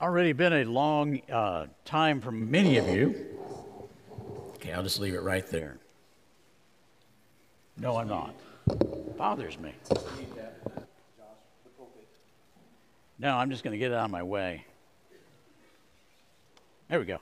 already 0.00 0.32
been 0.32 0.52
a 0.52 0.64
long 0.64 1.20
uh, 1.30 1.66
time 1.84 2.20
for 2.20 2.32
many 2.32 2.78
of 2.78 2.88
you. 2.88 3.14
Okay, 4.54 4.72
I'll 4.72 4.82
just 4.82 4.98
leave 4.98 5.14
it 5.14 5.22
right 5.22 5.46
there. 5.46 5.78
No, 7.76 7.96
I'm 7.96 8.08
not. 8.08 8.34
It 8.68 9.16
Bothers 9.16 9.58
me. 9.58 9.74
No, 13.18 13.36
I'm 13.36 13.50
just 13.50 13.62
going 13.62 13.72
to 13.72 13.78
get 13.78 13.92
it 13.92 13.94
out 13.94 14.06
of 14.06 14.10
my 14.10 14.22
way. 14.22 14.64
There 16.88 16.98
we 16.98 17.04
go. 17.04 17.18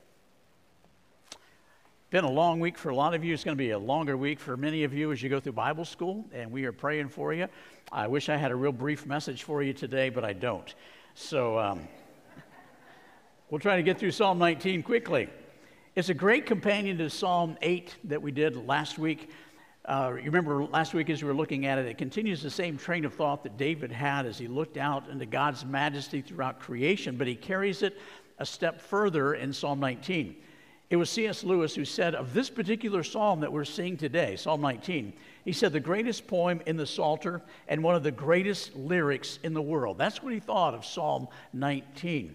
Been 2.10 2.24
a 2.24 2.30
long 2.30 2.60
week 2.60 2.78
for 2.78 2.88
a 2.88 2.94
lot 2.94 3.14
of 3.14 3.24
you. 3.24 3.34
It's 3.34 3.44
going 3.44 3.56
to 3.56 3.62
be 3.62 3.70
a 3.70 3.78
longer 3.78 4.16
week 4.16 4.38
for 4.38 4.56
many 4.56 4.84
of 4.84 4.94
you 4.94 5.12
as 5.12 5.22
you 5.22 5.28
go 5.28 5.40
through 5.40 5.52
Bible 5.52 5.84
school, 5.84 6.24
and 6.32 6.50
we 6.50 6.64
are 6.64 6.72
praying 6.72 7.08
for 7.08 7.34
you. 7.34 7.48
I 7.92 8.06
wish 8.06 8.28
I 8.28 8.36
had 8.36 8.50
a 8.50 8.56
real 8.56 8.72
brief 8.72 9.04
message 9.06 9.42
for 9.42 9.62
you 9.62 9.72
today, 9.72 10.08
but 10.08 10.24
I 10.24 10.32
don't. 10.32 10.74
So 11.14 11.58
um, 11.58 11.88
we'll 13.50 13.58
try 13.58 13.76
to 13.76 13.82
get 13.82 13.98
through 13.98 14.10
Psalm 14.10 14.38
19 14.38 14.82
quickly. 14.82 15.28
It's 15.94 16.10
a 16.10 16.14
great 16.14 16.46
companion 16.46 16.98
to 16.98 17.08
Psalm 17.08 17.56
8 17.62 17.96
that 18.04 18.20
we 18.20 18.30
did 18.30 18.66
last 18.66 18.98
week. 18.98 19.30
Uh, 19.84 20.12
you 20.16 20.24
remember 20.24 20.64
last 20.64 20.92
week 20.92 21.08
as 21.08 21.22
we 21.22 21.28
were 21.28 21.34
looking 21.34 21.64
at 21.64 21.78
it, 21.78 21.86
it 21.86 21.96
continues 21.96 22.42
the 22.42 22.50
same 22.50 22.76
train 22.76 23.06
of 23.06 23.14
thought 23.14 23.42
that 23.42 23.56
David 23.56 23.90
had 23.90 24.26
as 24.26 24.36
he 24.36 24.48
looked 24.48 24.76
out 24.76 25.08
into 25.08 25.24
God's 25.24 25.64
majesty 25.64 26.20
throughout 26.20 26.60
creation, 26.60 27.16
but 27.16 27.26
he 27.26 27.34
carries 27.34 27.82
it 27.82 27.98
a 28.38 28.44
step 28.44 28.80
further 28.80 29.34
in 29.34 29.52
Psalm 29.52 29.80
19. 29.80 30.36
It 30.90 30.96
was 30.96 31.08
C.S. 31.10 31.42
Lewis 31.42 31.74
who 31.74 31.84
said 31.84 32.14
of 32.14 32.34
this 32.34 32.50
particular 32.50 33.02
psalm 33.02 33.40
that 33.40 33.52
we're 33.52 33.64
seeing 33.64 33.96
today, 33.96 34.36
Psalm 34.36 34.60
19, 34.60 35.12
he 35.44 35.52
said 35.52 35.72
the 35.72 35.80
greatest 35.80 36.26
poem 36.26 36.60
in 36.66 36.76
the 36.76 36.86
Psalter 36.86 37.42
and 37.66 37.82
one 37.82 37.94
of 37.94 38.02
the 38.02 38.10
greatest 38.10 38.76
lyrics 38.76 39.38
in 39.42 39.54
the 39.54 39.62
world. 39.62 39.96
That's 39.96 40.22
what 40.22 40.32
he 40.32 40.40
thought 40.40 40.74
of 40.74 40.84
Psalm 40.84 41.28
19. 41.54 42.34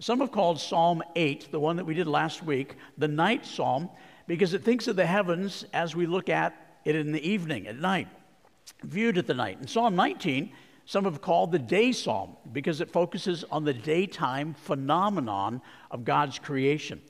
Some 0.00 0.20
have 0.20 0.30
called 0.30 0.60
Psalm 0.60 1.02
8, 1.16 1.50
the 1.50 1.58
one 1.58 1.76
that 1.76 1.84
we 1.84 1.94
did 1.94 2.06
last 2.06 2.44
week, 2.44 2.76
the 2.98 3.08
night 3.08 3.44
psalm, 3.44 3.90
because 4.28 4.54
it 4.54 4.62
thinks 4.62 4.86
of 4.86 4.94
the 4.94 5.06
heavens 5.06 5.64
as 5.72 5.96
we 5.96 6.06
look 6.06 6.28
at 6.28 6.54
it 6.84 6.94
in 6.94 7.10
the 7.10 7.28
evening, 7.28 7.66
at 7.66 7.76
night, 7.76 8.06
viewed 8.84 9.18
at 9.18 9.26
the 9.26 9.34
night. 9.34 9.58
And 9.58 9.68
Psalm 9.68 9.96
19, 9.96 10.52
some 10.84 11.04
have 11.04 11.20
called 11.20 11.50
the 11.50 11.58
day 11.58 11.90
psalm 11.90 12.36
because 12.52 12.80
it 12.80 12.92
focuses 12.92 13.42
on 13.50 13.64
the 13.64 13.74
daytime 13.74 14.54
phenomenon 14.54 15.60
of 15.90 16.04
God's 16.04 16.38
creation. 16.38 17.02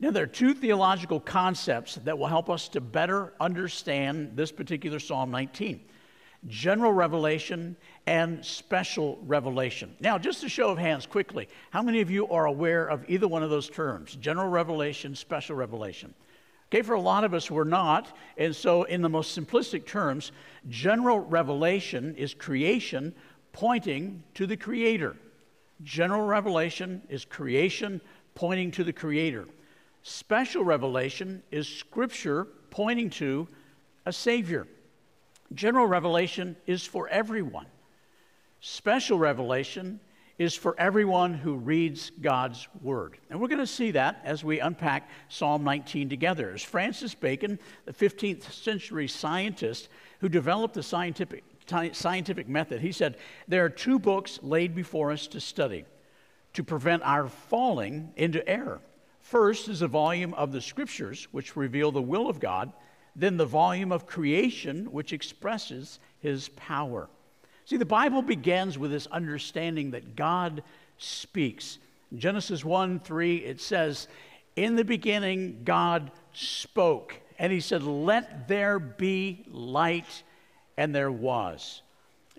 Now, 0.00 0.10
there 0.10 0.24
are 0.24 0.26
two 0.26 0.54
theological 0.54 1.20
concepts 1.20 1.94
that 2.04 2.18
will 2.18 2.26
help 2.26 2.50
us 2.50 2.68
to 2.70 2.80
better 2.80 3.32
understand 3.40 4.32
this 4.36 4.50
particular 4.50 4.98
Psalm 4.98 5.30
19 5.30 5.84
general 6.48 6.92
revelation 6.92 7.76
and 8.06 8.44
special 8.44 9.18
revelation. 9.26 9.94
Now, 10.00 10.18
just 10.18 10.44
a 10.44 10.48
show 10.48 10.68
of 10.68 10.78
hands 10.78 11.06
quickly, 11.06 11.48
how 11.70 11.82
many 11.82 12.00
of 12.00 12.10
you 12.10 12.28
are 12.28 12.46
aware 12.46 12.86
of 12.86 13.04
either 13.08 13.26
one 13.26 13.42
of 13.42 13.50
those 13.50 13.70
terms, 13.70 14.16
general 14.16 14.48
revelation, 14.48 15.14
special 15.14 15.56
revelation? 15.56 16.14
Okay, 16.68 16.82
for 16.82 16.94
a 16.94 17.00
lot 17.00 17.24
of 17.24 17.34
us, 17.34 17.50
we're 17.50 17.64
not. 17.64 18.16
And 18.36 18.54
so, 18.54 18.82
in 18.84 19.00
the 19.00 19.08
most 19.08 19.38
simplistic 19.38 19.86
terms, 19.86 20.32
general 20.68 21.20
revelation 21.20 22.14
is 22.16 22.34
creation 22.34 23.14
pointing 23.52 24.22
to 24.34 24.46
the 24.46 24.56
Creator. 24.56 25.16
General 25.82 26.26
revelation 26.26 27.02
is 27.08 27.24
creation 27.24 28.00
pointing 28.34 28.70
to 28.72 28.84
the 28.84 28.92
Creator. 28.92 29.46
Special 30.02 30.64
revelation 30.64 31.42
is 31.50 31.68
Scripture 31.68 32.48
pointing 32.70 33.08
to 33.10 33.48
a 34.04 34.12
Savior. 34.12 34.66
General 35.52 35.86
revelation 35.86 36.56
is 36.66 36.84
for 36.86 37.08
everyone. 37.08 37.66
Special 38.60 39.18
revelation 39.18 40.00
is 40.38 40.54
for 40.54 40.74
everyone 40.78 41.34
who 41.34 41.54
reads 41.54 42.10
God's 42.20 42.66
Word. 42.82 43.18
And 43.30 43.40
we're 43.40 43.48
going 43.48 43.58
to 43.58 43.66
see 43.66 43.92
that 43.92 44.20
as 44.24 44.42
we 44.42 44.58
unpack 44.58 45.08
Psalm 45.28 45.62
19 45.62 46.08
together. 46.08 46.50
As 46.50 46.62
Francis 46.62 47.14
Bacon, 47.14 47.58
the 47.84 47.92
15th 47.92 48.50
century 48.50 49.06
scientist 49.06 49.88
who 50.20 50.28
developed 50.28 50.74
the 50.74 50.82
scientific, 50.82 51.44
scientific 51.92 52.48
method, 52.48 52.80
he 52.80 52.90
said, 52.90 53.16
There 53.46 53.64
are 53.64 53.70
two 53.70 53.98
books 53.98 54.40
laid 54.42 54.74
before 54.74 55.12
us 55.12 55.26
to 55.28 55.40
study 55.40 55.84
to 56.54 56.64
prevent 56.64 57.02
our 57.02 57.28
falling 57.28 58.12
into 58.16 58.46
error. 58.48 58.80
First 59.20 59.68
is 59.68 59.82
a 59.82 59.88
volume 59.88 60.34
of 60.34 60.52
the 60.52 60.60
scriptures, 60.60 61.28
which 61.32 61.56
reveal 61.56 61.92
the 61.92 62.02
will 62.02 62.28
of 62.28 62.40
God, 62.40 62.72
then 63.16 63.36
the 63.36 63.46
volume 63.46 63.92
of 63.92 64.06
creation, 64.06 64.86
which 64.86 65.12
expresses 65.12 66.00
his 66.20 66.48
power. 66.50 67.08
See, 67.64 67.76
the 67.76 67.84
Bible 67.84 68.22
begins 68.22 68.76
with 68.76 68.90
this 68.90 69.06
understanding 69.06 69.92
that 69.92 70.16
God 70.16 70.62
speaks. 70.98 71.78
In 72.10 72.18
Genesis 72.18 72.64
1 72.64 73.00
3, 73.00 73.36
it 73.36 73.60
says, 73.60 74.08
In 74.56 74.76
the 74.76 74.84
beginning, 74.84 75.62
God 75.64 76.10
spoke, 76.32 77.18
and 77.38 77.52
he 77.52 77.60
said, 77.60 77.82
Let 77.82 78.48
there 78.48 78.78
be 78.78 79.44
light, 79.48 80.22
and 80.76 80.94
there 80.94 81.12
was. 81.12 81.82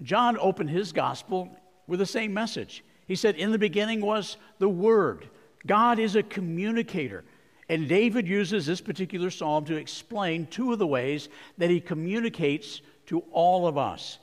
John 0.03 0.37
opened 0.39 0.69
his 0.69 0.91
gospel 0.91 1.57
with 1.87 1.99
the 1.99 2.05
same 2.05 2.33
message. 2.33 2.83
He 3.07 3.15
said, 3.15 3.35
In 3.35 3.51
the 3.51 3.59
beginning 3.59 4.01
was 4.01 4.37
the 4.59 4.69
Word 4.69 5.29
God 5.65 5.99
is 5.99 6.15
a 6.15 6.23
communicator. 6.23 7.23
And 7.69 7.89
David 7.89 8.27
uses 8.27 8.65
this 8.65 8.81
particular 8.81 9.29
psalm 9.29 9.65
to 9.65 9.75
explain 9.75 10.45
two 10.47 10.71
of 10.71 10.79
the 10.79 10.87
ways 10.87 11.29
that 11.57 11.69
he 11.69 11.79
communicates 11.79 12.81
to 13.07 13.19
all 13.31 13.67
of 13.67 13.77
us. 13.77 14.19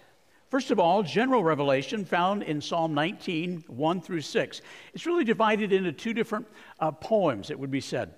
First 0.49 0.71
of 0.71 0.79
all, 0.79 1.03
general 1.03 1.43
revelation 1.43 2.05
found 2.05 2.43
in 2.43 2.61
Psalm 2.61 2.93
19, 2.93 3.65
1 3.69 4.01
through 4.03 4.21
6. 4.21 4.61
It's 4.93 5.07
really 5.07 5.25
divided 5.25 5.73
into 5.73 5.93
two 5.93 6.13
different 6.13 6.47
uh, 6.79 6.91
poems, 6.91 7.51
it 7.51 7.59
would 7.59 7.71
be 7.71 7.81
said. 7.81 8.15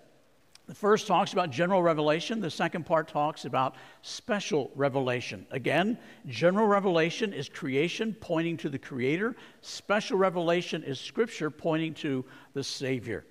The 0.66 0.74
first 0.74 1.06
talks 1.06 1.32
about 1.34 1.50
general 1.50 1.82
revelation, 1.82 2.40
the 2.40 2.50
second 2.50 2.86
part 2.86 3.06
talks 3.06 3.44
about 3.44 3.76
special 4.00 4.70
revelation. 4.74 5.46
Again, 5.50 5.98
general 6.26 6.66
revelation 6.66 7.34
is 7.34 7.50
creation 7.50 8.16
pointing 8.18 8.56
to 8.58 8.70
the 8.70 8.78
Creator, 8.78 9.36
special 9.60 10.16
revelation 10.16 10.82
is 10.82 10.98
Scripture 10.98 11.50
pointing 11.50 11.92
to 11.94 12.24
the 12.54 12.64
Savior. 12.64 13.26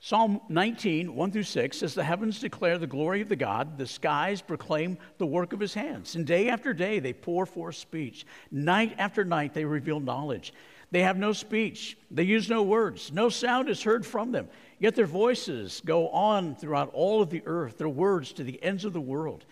Psalm 0.00 0.40
19, 0.48 1.14
1 1.14 1.32
through 1.32 1.42
6 1.42 1.78
says, 1.78 1.94
The 1.94 2.04
heavens 2.04 2.38
declare 2.38 2.78
the 2.78 2.86
glory 2.86 3.20
of 3.20 3.28
the 3.28 3.36
God, 3.36 3.78
the 3.78 3.86
skies 3.86 4.40
proclaim 4.40 4.96
the 5.18 5.26
work 5.26 5.52
of 5.52 5.58
his 5.58 5.74
hands. 5.74 6.14
And 6.14 6.24
day 6.24 6.48
after 6.48 6.72
day 6.72 7.00
they 7.00 7.12
pour 7.12 7.46
forth 7.46 7.74
speech. 7.74 8.24
Night 8.52 8.94
after 8.98 9.24
night 9.24 9.54
they 9.54 9.64
reveal 9.64 9.98
knowledge. 9.98 10.54
They 10.90 11.02
have 11.02 11.18
no 11.18 11.32
speech, 11.32 11.98
they 12.10 12.22
use 12.22 12.48
no 12.48 12.62
words, 12.62 13.12
no 13.12 13.28
sound 13.28 13.68
is 13.68 13.82
heard 13.82 14.06
from 14.06 14.32
them. 14.32 14.48
Yet 14.78 14.94
their 14.94 15.04
voices 15.04 15.82
go 15.84 16.08
on 16.08 16.54
throughout 16.54 16.90
all 16.94 17.20
of 17.20 17.28
the 17.28 17.42
earth, 17.44 17.76
their 17.76 17.88
words 17.88 18.32
to 18.34 18.44
the 18.44 18.62
ends 18.62 18.86
of 18.86 18.94
the 18.94 19.00
world. 19.00 19.44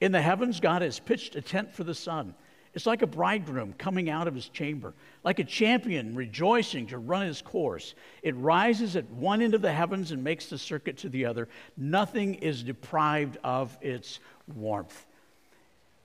In 0.00 0.12
the 0.12 0.22
heavens, 0.22 0.60
God 0.60 0.80
has 0.80 1.00
pitched 1.00 1.34
a 1.34 1.42
tent 1.42 1.74
for 1.74 1.84
the 1.84 1.94
sun. 1.94 2.34
It's 2.78 2.86
like 2.86 3.02
a 3.02 3.08
bridegroom 3.08 3.74
coming 3.76 4.08
out 4.08 4.28
of 4.28 4.36
his 4.36 4.48
chamber, 4.48 4.94
like 5.24 5.40
a 5.40 5.44
champion 5.44 6.14
rejoicing 6.14 6.86
to 6.86 6.98
run 6.98 7.26
his 7.26 7.42
course. 7.42 7.96
It 8.22 8.36
rises 8.36 8.94
at 8.94 9.10
one 9.10 9.42
end 9.42 9.54
of 9.54 9.62
the 9.62 9.72
heavens 9.72 10.12
and 10.12 10.22
makes 10.22 10.46
the 10.46 10.58
circuit 10.58 10.96
to 10.98 11.08
the 11.08 11.24
other. 11.24 11.48
Nothing 11.76 12.36
is 12.36 12.62
deprived 12.62 13.36
of 13.42 13.76
its 13.80 14.20
warmth. 14.54 15.06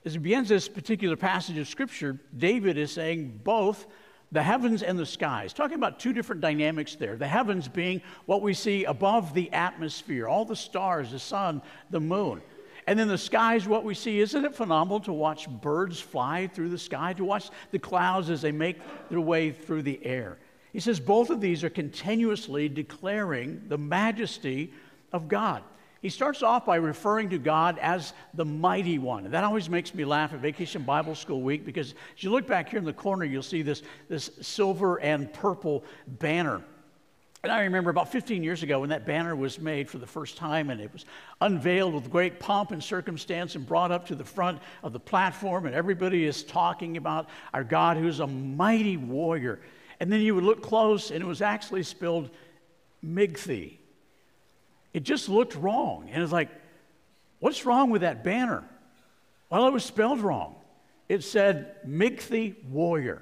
As 0.04 0.14
he 0.14 0.18
begins 0.18 0.50
this 0.50 0.68
particular 0.68 1.16
passage 1.16 1.60
of 1.60 1.68
Scripture, 1.68 2.18
David 2.36 2.80
is 2.80 2.92
saying 2.92 3.42
both 3.44 3.86
the 4.32 4.42
heavens 4.42 4.82
and 4.82 4.98
the 4.98 5.06
skies. 5.06 5.54
Talking 5.54 5.76
about 5.76 6.00
two 6.00 6.12
different 6.12 6.42
dynamics 6.42 6.96
there. 6.96 7.18
The 7.18 7.28
heavens 7.28 7.68
being 7.68 8.02
what 8.26 8.42
we 8.42 8.56
see 8.56 8.86
above 8.86 9.36
the 9.36 9.54
atmosphere, 9.54 10.28
all 10.28 10.44
the 10.44 10.56
stars, 10.56 11.12
the 11.12 11.20
sun, 11.20 11.62
the 11.92 12.00
moon. 12.00 12.42
And 12.88 12.98
then 13.00 13.08
the 13.08 13.18
skies, 13.18 13.68
what 13.68 13.84
we 13.84 13.94
see. 13.94 14.20
Isn't 14.20 14.46
it 14.46 14.56
phenomenal 14.56 15.00
to 15.02 15.14
watch 15.14 15.50
birds 15.50 16.00
fly 16.00 16.48
through 16.48 16.70
the 16.70 16.78
sky, 16.78 17.14
to 17.14 17.24
watch 17.24 17.50
the 17.72 17.80
clouds 17.80 18.30
as 18.30 18.42
they 18.42 18.52
make 18.52 18.78
their 19.10 19.22
way 19.22 19.52
through 19.52 19.84
the 19.84 20.04
air? 20.06 20.38
He 20.74 20.80
says 20.80 21.00
both 21.00 21.30
of 21.30 21.40
these 21.40 21.64
are 21.64 21.70
continuously 21.70 22.68
declaring 22.68 23.64
the 23.68 23.78
majesty 23.78 24.74
of 25.12 25.28
God. 25.28 25.64
He 26.02 26.10
starts 26.10 26.44
off 26.44 26.66
by 26.66 26.76
referring 26.76 27.30
to 27.30 27.38
God 27.38 27.80
as 27.80 28.14
the 28.34 28.44
mighty 28.44 29.00
one. 29.00 29.24
And 29.24 29.34
that 29.34 29.46
always 29.46 29.70
makes 29.70 29.96
me 29.96 30.04
laugh 30.04 30.34
at 30.34 30.40
Vacation 30.40 30.82
Bible 30.82 31.16
School 31.16 31.42
Week 31.42 31.66
because 31.66 31.94
as 32.18 32.24
you 32.24 32.30
look 32.30 32.46
back 32.46 32.68
here 32.68 32.80
in 32.80 32.84
the 32.84 32.92
corner, 32.92 33.24
you'll 33.24 33.42
see 33.42 33.62
this, 33.62 33.84
this 34.10 34.30
silver 34.42 35.00
and 35.00 35.32
purple 35.32 35.86
banner. 36.06 36.62
And 37.44 37.52
I 37.52 37.64
remember 37.64 37.90
about 37.90 38.10
15 38.10 38.42
years 38.42 38.64
ago 38.64 38.80
when 38.80 38.90
that 38.92 39.06
banner 39.06 39.36
was 39.36 39.60
made 39.60 39.90
for 39.90 39.98
the 39.98 40.08
first 40.08 40.38
time 40.38 40.70
and 40.70 40.80
it 40.80 40.94
was 40.94 41.04
unveiled 41.42 41.94
with 41.94 42.10
great 42.10 42.40
pomp 42.40 42.72
and 42.72 42.82
circumstance 42.82 43.56
and 43.56 43.68
brought 43.68 43.92
up 43.92 44.08
to 44.08 44.16
the 44.16 44.24
front 44.24 44.62
of 44.82 44.94
the 44.94 45.00
platform, 45.00 45.66
and 45.66 45.76
everybody 45.76 46.24
is 46.24 46.46
talking 46.46 46.96
about 46.96 47.28
our 47.54 47.66
God 47.66 47.98
who's 47.98 48.22
a 48.22 48.28
mighty 48.28 48.96
warrior. 48.96 49.60
And 50.00 50.10
then 50.10 50.22
you 50.22 50.36
would 50.36 50.46
look 50.46 50.64
close 50.64 51.12
and 51.12 51.22
it 51.22 51.26
was 51.26 51.42
actually 51.42 51.84
spelled 51.84 52.30
Migthi. 53.06 53.74
It 54.94 55.04
just 55.04 55.28
looked 55.28 55.56
wrong. 55.56 56.08
And 56.14 56.24
it's 56.24 56.32
like, 56.32 56.50
what's 57.40 57.66
wrong 57.66 57.90
with 57.90 58.04
that 58.04 58.24
banner? 58.24 58.64
Well, 59.50 59.68
it 59.68 59.74
was 59.74 59.84
spelled 59.84 60.22
wrong. 60.22 60.56
It 61.10 61.26
said 61.26 61.76
Migthi 61.86 62.64
Warrior. 62.70 63.22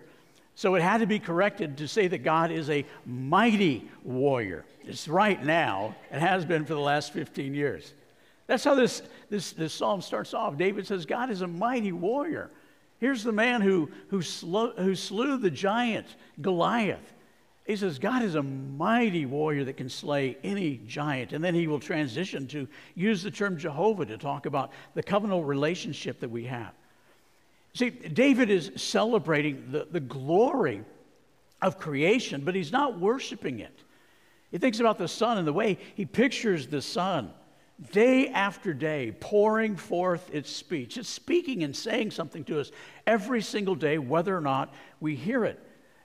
So 0.56 0.76
it 0.76 0.82
had 0.82 1.00
to 1.00 1.08
be 1.08 1.20
corrected 1.20 1.78
to 1.78 1.88
say 1.88 2.08
that 2.08 2.20
God 2.20 2.52
is 2.52 2.70
a 2.70 2.86
mighty 3.06 3.90
warrior. 4.04 4.66
It's 4.84 5.08
right 5.08 5.44
now, 5.44 5.96
it 6.12 6.20
has 6.20 6.46
been 6.46 6.66
for 6.66 6.74
the 6.74 6.80
last 6.80 7.14
15 7.14 7.54
years. 7.54 7.94
That's 8.48 8.64
how 8.64 8.76
this, 8.76 9.02
this, 9.30 9.54
this 9.54 9.74
psalm 9.74 10.02
starts 10.02 10.34
off. 10.34 10.58
David 10.58 10.86
says, 10.86 11.06
God 11.06 11.30
is 11.30 11.42
a 11.42 11.48
mighty 11.48 11.92
warrior. 11.92 12.52
Here's 13.00 13.24
the 13.24 13.32
man 13.32 13.62
who, 13.62 13.90
who, 14.10 14.22
slew, 14.22 14.74
who 14.74 14.94
slew 14.94 15.38
the 15.38 15.50
giant 15.50 16.08
Goliath. 16.42 17.14
He 17.66 17.76
says, 17.76 18.00
God 18.00 18.24
is 18.24 18.36
a 18.36 18.44
mighty 18.44 19.26
warrior 19.26 19.64
that 19.66 19.78
can 19.78 19.90
slay 19.90 20.38
any 20.44 20.82
giant. 20.86 21.32
And 21.32 21.44
then 21.44 21.56
he 21.56 21.68
will 21.68 21.80
transition 21.80 22.48
to 22.48 22.68
use 22.96 23.24
the 23.24 23.32
term 23.32 23.58
Jehovah 23.58 24.06
to 24.08 24.18
talk 24.18 24.46
about 24.46 24.72
the 24.96 25.04
covenantal 25.04 25.46
relationship 25.46 26.20
that 26.20 26.30
we 26.30 26.46
have. 26.46 26.74
See, 27.74 27.90
David 27.90 28.50
is 28.50 28.72
celebrating 28.76 29.72
the, 29.72 29.88
the 29.90 30.00
glory 30.00 30.84
of 31.62 31.78
creation, 31.78 32.44
but 32.44 32.56
he's 32.56 32.72
not 32.72 33.00
worshiping 33.00 33.60
it. 33.60 33.84
He 34.52 34.58
thinks 34.58 34.80
about 34.80 34.98
the 34.98 35.08
sun 35.08 35.38
and 35.38 35.48
the 35.48 35.54
way 35.54 35.78
he 35.96 36.06
pictures 36.06 36.68
the 36.68 36.82
sun 36.82 37.32
day 37.92 38.28
after 38.28 38.74
day 38.74 39.12
pouring 39.20 39.76
forth 39.76 40.30
its 40.34 40.52
speech. 40.52 40.98
It's 40.98 41.10
speaking 41.10 41.64
and 41.64 41.76
saying 41.76 42.12
something 42.12 42.44
to 42.46 42.60
us 42.60 42.72
every 43.08 43.42
single 43.42 43.76
day, 43.76 43.98
whether 43.98 44.36
or 44.36 44.42
not 44.42 44.74
we 45.00 45.16
hear 45.16 45.46
it. 45.46 45.60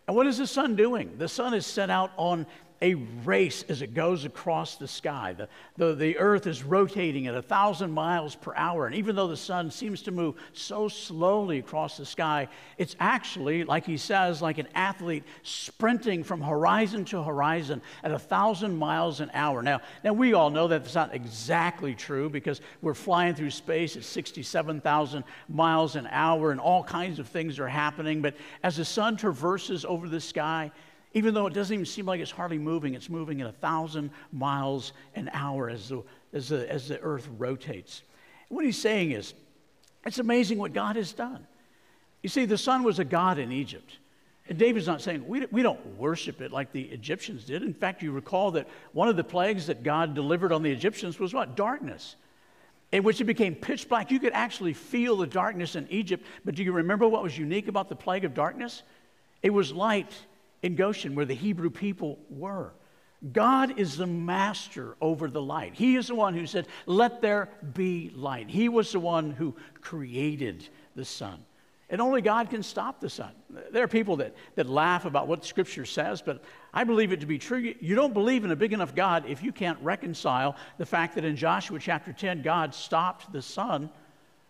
And 0.07 0.17
what 0.17 0.27
is 0.27 0.39
the 0.39 0.47
sun 0.47 0.77
doing? 0.77 1.19
The 1.19 1.29
sun 1.29 1.53
is 1.53 1.67
set 1.67 1.91
out 1.91 2.13
on 2.17 2.47
a 2.83 2.95
race 2.95 3.65
as 3.69 3.81
it 3.81 3.95
goes 3.95 4.25
across 4.25 4.77
the 4.77 4.87
sky. 4.87 5.33
The, 5.33 5.49
the, 5.77 5.95
the 5.95 6.19
earth 6.19 6.47
is 6.47 6.63
rotating 6.63 7.27
at 7.27 7.35
a 7.35 7.41
thousand 7.41 7.91
miles 7.91 8.35
per 8.35 8.55
hour. 8.55 8.87
And 8.87 8.95
even 8.95 9.17
though 9.17 9.29
the 9.29 9.37
sun 9.37 9.71
seems 9.71 10.03
to 10.03 10.11
move 10.11 10.35
so 10.53 10.89
slowly 10.89 11.59
across 11.59 11.97
the 11.97 12.05
sky, 12.05 12.49
it's 12.77 12.95
actually, 13.01 13.65
like 13.65 13.87
he 13.87 13.97
says, 13.97 14.43
like 14.43 14.59
an 14.59 14.69
athlete 14.75 15.25
sprinting 15.43 16.23
from 16.23 16.43
horizon 16.43 17.07
to 17.07 17.23
horizon 17.23 17.81
at 18.03 18.11
a 18.11 18.19
thousand 18.19 18.77
miles 18.77 19.21
an 19.21 19.31
hour. 19.33 19.63
Now, 19.63 19.81
now 20.05 20.13
we 20.13 20.35
all 20.35 20.51
know 20.51 20.69
that 20.69 20.83
that's 20.83 20.95
not 20.95 21.15
exactly 21.15 21.95
true 21.95 22.29
because 22.29 22.61
we're 22.83 22.95
flying 22.95 23.35
through 23.35 23.51
space 23.51 23.97
at 23.97 24.05
67,000 24.05 25.25
miles 25.49 25.97
an 25.97 26.09
hour 26.11 26.51
and 26.51 26.61
all 26.61 26.85
kinds 26.85 27.19
of 27.19 27.29
things 27.29 27.59
are 27.59 27.69
happening. 27.69 28.21
But 28.21 28.35
as 28.63 28.77
the 28.77 28.85
sun 28.85 29.17
traverses 29.17 29.87
over 29.87 30.09
the 30.09 30.21
sky, 30.21 30.71
even 31.17 31.33
though 31.33 31.47
it 31.47 31.55
doesn't 31.55 31.73
even 31.73 31.87
seem 31.87 32.05
like 32.05 32.21
it's 32.21 32.31
hardly 32.31 32.59
moving, 32.59 32.93
it's 32.93 33.09
moving 33.09 33.41
at 33.41 33.47
a 33.47 33.53
thousand 33.53 34.11
miles 34.33 34.93
an 35.15 35.31
hour 35.33 35.71
as 35.71 35.89
the, 35.89 36.03
as 36.35 36.51
the, 36.51 36.71
as 36.71 36.89
the 36.89 37.01
earth 37.01 37.27
rotates. 37.39 38.03
What 38.51 38.67
he's 38.67 38.79
saying 38.79 39.13
is, 39.13 39.33
it's 40.05 40.19
amazing 40.19 40.59
what 40.59 40.75
God 40.75 40.97
has 40.97 41.15
done. 41.15 41.47
You 42.23 42.29
see, 42.29 42.45
the 42.45 42.59
sun 42.59 42.83
was 42.83 42.99
a 42.99 43.05
god 43.05 43.39
in 43.39 43.51
Egypt. 43.51 43.97
And 44.47 44.59
David's 44.59 44.87
not 44.87 45.01
saying 45.01 45.27
we, 45.27 45.47
we 45.47 45.63
don't 45.63 45.97
worship 45.97 46.43
it 46.43 46.53
like 46.53 46.71
the 46.71 46.83
Egyptians 46.83 47.45
did. 47.45 47.63
In 47.63 47.73
fact, 47.73 48.03
you 48.03 48.13
recall 48.13 48.51
that 48.51 48.69
one 48.93 49.09
of 49.09 49.17
the 49.17 49.25
plagues 49.25 49.69
that 49.69 49.83
God 49.83 50.15
delivered 50.15 50.53
on 50.53 50.63
the 50.63 50.71
Egyptians 50.71 51.19
was 51.19 51.33
what? 51.33 51.57
Darkness, 51.57 52.17
in 52.93 53.03
which 53.05 53.23
it 53.23 53.25
became 53.25 53.55
pitch 53.55 53.89
black. 53.89 54.11
You 54.11 54.21
could 54.21 54.35
actually 54.35 54.75
feel 54.75 55.17
the 55.17 55.27
darkness 55.27 55.77
in 55.77 55.89
Egypt. 55.89 56.27
But 56.45 56.57
do 56.57 56.63
you 56.63 56.73
remember 56.73 57.09
what 57.09 57.23
was 57.23 57.39
unique 57.39 57.69
about 57.69 57.89
the 57.89 57.97
plague 57.97 58.27
of 58.27 58.35
darkness? 58.35 58.83
It 59.43 59.49
was 59.49 59.73
light 59.73 60.13
in 60.67 60.75
Goshen 60.75 61.15
where 61.15 61.25
the 61.25 61.35
Hebrew 61.35 61.71
people 61.71 62.19
were. 62.29 62.75
God 63.33 63.79
is 63.79 63.97
the 63.97 64.07
master 64.07 64.97
over 65.01 65.31
the 65.31 65.41
light. 65.41 65.75
He 65.75 65.97
is 65.97 66.09
the 66.09 66.15
one 66.15 66.35
who 66.35 66.47
said, 66.47 66.67
Let 66.85 67.23
there 67.23 67.49
be 67.73 68.11
light. 68.15 68.51
He 68.51 68.69
was 68.69 68.93
the 68.93 69.01
one 69.01 69.31
who 69.31 69.57
created 69.81 70.69
the 70.95 71.05
sun. 71.05 71.43
And 71.89 72.01
only 72.01 72.21
God 72.21 72.51
can 72.51 72.65
stop 72.65 73.01
the 73.01 73.09
sun. 73.09 73.31
There 73.71 73.85
are 73.85 73.89
people 73.89 74.17
that, 74.17 74.35
that 74.57 74.69
laugh 74.69 75.05
about 75.05 75.29
what 75.29 75.45
Scripture 75.45 75.87
says, 75.87 76.21
but 76.21 76.43
I 76.75 76.83
believe 76.83 77.13
it 77.13 77.21
to 77.21 77.27
be 77.27 77.39
true. 77.39 77.75
You 77.81 77.95
don't 77.95 78.13
believe 78.13 78.45
in 78.45 78.51
a 78.51 78.57
big 78.57 78.73
enough 78.73 78.93
God 78.95 79.25
if 79.29 79.43
you 79.43 79.53
can't 79.53 79.79
reconcile 79.81 80.57
the 80.79 80.87
fact 80.87 81.15
that 81.15 81.25
in 81.25 81.37
Joshua 81.37 81.79
chapter 81.79 82.13
10, 82.13 82.43
God 82.43 82.75
stopped 82.75 83.33
the 83.33 83.41
sun 83.41 83.89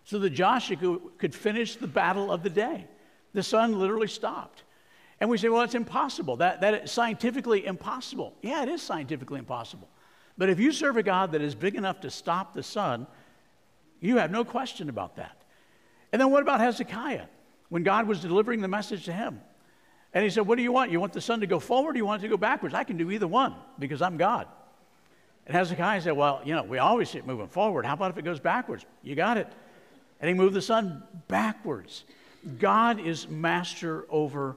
so 0.05 0.19
that 0.19 0.31
Joshua 0.31 0.99
could 1.19 1.35
finish 1.35 1.77
the 1.77 1.87
battle 1.87 2.33
of 2.33 2.43
the 2.43 2.51
day. 2.51 2.87
The 3.35 3.43
sun 3.43 3.79
literally 3.79 4.09
stopped. 4.09 4.63
And 5.21 5.31
we 5.31 5.39
say, 5.39 5.49
well, 5.49 5.63
it's 5.63 5.75
impossible. 5.75 6.37
That, 6.37 6.61
that 6.61 6.85
is 6.85 6.93
scientifically 6.93 7.65
impossible. 7.65 8.35
Yeah, 8.43 8.63
it 8.63 8.69
is 8.69 8.83
scientifically 8.83 9.39
impossible. 9.39 9.89
But 10.37 10.51
if 10.51 10.61
you 10.61 10.73
serve 10.73 10.97
a 10.97 11.03
God 11.03 11.33
that 11.33 11.41
is 11.41 11.55
big 11.55 11.75
enough 11.75 12.01
to 12.01 12.11
stop 12.11 12.53
the 12.53 12.63
sun, 12.63 13.07
you 14.01 14.19
have 14.19 14.31
no 14.31 14.45
question 14.45 14.89
about 14.91 15.17
that. 15.17 15.43
And 16.13 16.21
then 16.21 16.31
what 16.31 16.43
about 16.43 16.61
Hezekiah? 16.61 17.27
When 17.69 17.83
God 17.83 18.07
was 18.07 18.21
delivering 18.21 18.61
the 18.61 18.69
message 18.69 19.07
to 19.07 19.13
him, 19.13 19.41
and 20.13 20.23
he 20.23 20.31
said, 20.31 20.47
What 20.47 20.57
do 20.57 20.63
you 20.63 20.73
want? 20.73 20.91
You 20.91 21.01
want 21.01 21.13
the 21.13 21.21
sun 21.21 21.41
to 21.41 21.47
go 21.47 21.59
forward 21.59 21.95
or 21.95 21.99
you 21.99 22.07
want 22.07 22.23
it 22.23 22.27
to 22.27 22.29
go 22.29 22.37
backwards? 22.37 22.75
I 22.75 22.85
can 22.85 22.97
do 22.97 23.11
either 23.11 23.27
one 23.27 23.55
because 23.79 24.01
I'm 24.01 24.17
God. 24.17 24.47
And 25.47 25.57
Hezekiah 25.57 26.01
said, 26.03 26.13
Well, 26.13 26.41
you 26.45 26.55
know, 26.55 26.63
we 26.63 26.79
always 26.79 27.11
see 27.11 27.19
it 27.19 27.27
moving 27.27 27.49
forward. 27.49 27.85
How 27.85 27.95
about 27.95 28.13
if 28.13 28.19
it 28.19 28.25
goes 28.25 28.41
backwards? 28.41 28.85
You 29.03 29.15
got 29.15 29.37
it. 29.37 29.49
And 30.21 30.29
he 30.29 30.35
moved 30.35 30.55
the 30.55 30.63
sun 30.63 31.03
backwards. 31.29 32.05
God 32.59 33.01
is 33.01 33.29
master 33.29 34.07
over 34.09 34.57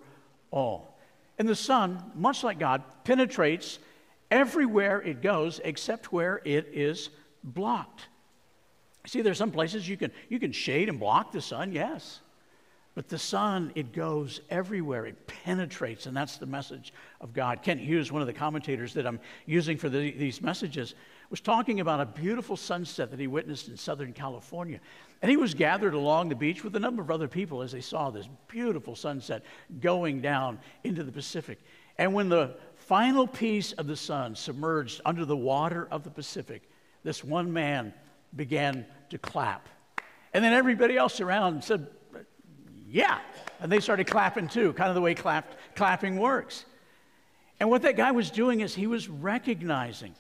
all. 0.52 1.00
And 1.38 1.48
the 1.48 1.56
sun, 1.56 2.12
much 2.16 2.44
like 2.44 2.60
God, 2.60 2.84
penetrates 3.04 3.80
everywhere 4.30 5.02
it 5.02 5.22
goes 5.22 5.60
except 5.64 6.12
where 6.12 6.42
it 6.44 6.70
is 6.74 7.10
blocked. 7.44 8.08
See, 9.08 9.22
there's 9.22 9.38
some 9.38 9.52
places 9.52 9.88
you 9.88 9.98
can, 9.98 10.12
you 10.28 10.40
can 10.40 10.52
shade 10.52 10.90
and 10.90 11.00
block 11.00 11.32
the 11.32 11.42
sun, 11.42 11.72
yes. 11.72 12.20
But 12.96 13.08
the 13.08 13.18
sun, 13.18 13.72
it 13.76 13.94
goes 13.94 14.42
everywhere. 14.50 15.06
It 15.06 15.26
penetrates, 15.26 16.06
and 16.06 16.18
that's 16.18 16.38
the 16.38 16.46
message 16.46 16.94
of 17.22 17.34
God. 17.34 17.62
Kent 17.62 17.80
Hughes, 17.80 18.12
one 18.12 18.22
of 18.22 18.28
the 18.28 18.34
commentators 18.34 18.94
that 18.96 19.08
I'm 19.08 19.20
using 19.46 19.78
for 19.78 19.88
the, 19.88 20.12
these 20.12 20.42
messages, 20.42 20.96
was 21.30 21.40
talking 21.40 21.80
about 21.80 22.02
a 22.02 22.06
beautiful 22.06 22.58
sunset 22.58 23.12
that 23.12 23.20
he 23.20 23.28
witnessed 23.28 23.70
in 23.70 23.78
Southern 23.78 24.12
California. 24.12 24.82
And 25.22 25.30
he 25.30 25.38
was 25.38 25.54
gathered 25.54 25.94
along 25.94 26.30
the 26.30 26.36
beach 26.36 26.64
with 26.64 26.76
a 26.76 26.80
number 26.80 27.02
of 27.02 27.12
other 27.12 27.28
people 27.28 27.62
as 27.62 27.72
they 27.72 27.82
saw 27.82 28.10
this 28.10 28.28
beautiful 28.48 28.96
sunset 28.96 29.44
going 29.82 30.22
down 30.22 30.60
into 30.84 31.04
the 31.04 31.12
Pacific. 31.12 31.60
And 31.98 32.14
when 32.14 32.30
the 32.30 32.56
final 32.76 33.28
piece 33.28 33.74
of 33.74 33.88
the 33.88 33.98
sun 33.98 34.36
submerged 34.36 35.02
under 35.06 35.26
the 35.26 35.36
water 35.36 35.88
of 35.92 36.04
the 36.04 36.10
Pacific, 36.10 36.70
this 37.04 37.24
one 37.24 37.52
man 37.52 37.94
began 38.36 38.86
to 39.10 39.18
clap. 39.18 39.68
And 40.34 40.44
then 40.44 40.54
everybody 40.54 40.96
else 40.96 41.20
around 41.20 41.64
said, 41.64 41.88
Yeah. 42.88 43.20
And 43.60 43.70
they 43.70 43.82
started 43.82 44.08
clapping 44.08 44.48
too, 44.48 44.72
kind 44.74 44.90
of 44.90 44.96
the 44.96 45.02
way 45.02 45.16
clapping 45.76 46.18
works. 46.18 46.64
And 47.60 47.70
what 47.70 47.82
that 47.82 47.98
guy 47.98 48.12
was 48.12 48.32
doing 48.32 48.62
is 48.62 48.74
he 48.74 48.88
was 48.88 49.10
recognizing 49.10 50.16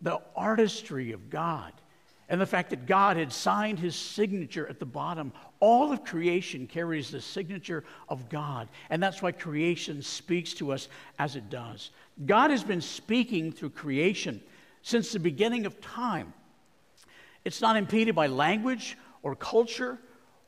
the 0.00 0.20
artistry 0.34 1.12
of 1.12 1.28
God 1.28 1.72
and 2.28 2.40
the 2.40 2.46
fact 2.46 2.70
that 2.70 2.86
God 2.86 3.16
had 3.16 3.32
signed 3.32 3.78
his 3.78 3.94
signature 3.94 4.66
at 4.66 4.78
the 4.78 4.86
bottom. 4.86 5.32
All 5.60 5.92
of 5.92 6.04
creation 6.04 6.66
carries 6.66 7.10
the 7.10 7.20
signature 7.20 7.84
of 8.08 8.28
God, 8.28 8.68
and 8.90 9.02
that's 9.02 9.20
why 9.20 9.32
creation 9.32 10.02
speaks 10.02 10.54
to 10.54 10.72
us 10.72 10.88
as 11.18 11.36
it 11.36 11.50
does. 11.50 11.90
God 12.24 12.50
has 12.50 12.64
been 12.64 12.80
speaking 12.80 13.52
through 13.52 13.70
creation 13.70 14.40
since 14.82 15.12
the 15.12 15.20
beginning 15.20 15.66
of 15.66 15.80
time. 15.80 16.32
It's 17.44 17.60
not 17.60 17.76
impeded 17.76 18.14
by 18.14 18.26
language 18.28 18.96
or 19.22 19.34
culture 19.34 19.98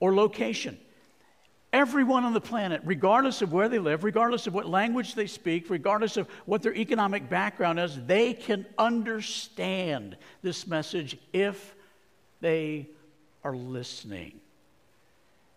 or 0.00 0.14
location. 0.14 0.78
Everyone 1.72 2.24
on 2.24 2.32
the 2.32 2.40
planet, 2.40 2.80
regardless 2.84 3.42
of 3.42 3.52
where 3.52 3.68
they 3.68 3.78
live, 3.78 4.04
regardless 4.04 4.46
of 4.46 4.54
what 4.54 4.66
language 4.66 5.14
they 5.14 5.26
speak, 5.26 5.68
regardless 5.68 6.16
of 6.16 6.28
what 6.46 6.62
their 6.62 6.74
economic 6.74 7.28
background 7.28 7.78
is, 7.78 7.98
they 8.06 8.32
can 8.32 8.64
understand 8.78 10.16
this 10.42 10.66
message 10.66 11.18
if 11.32 11.74
they 12.40 12.88
are 13.44 13.54
listening. 13.54 14.40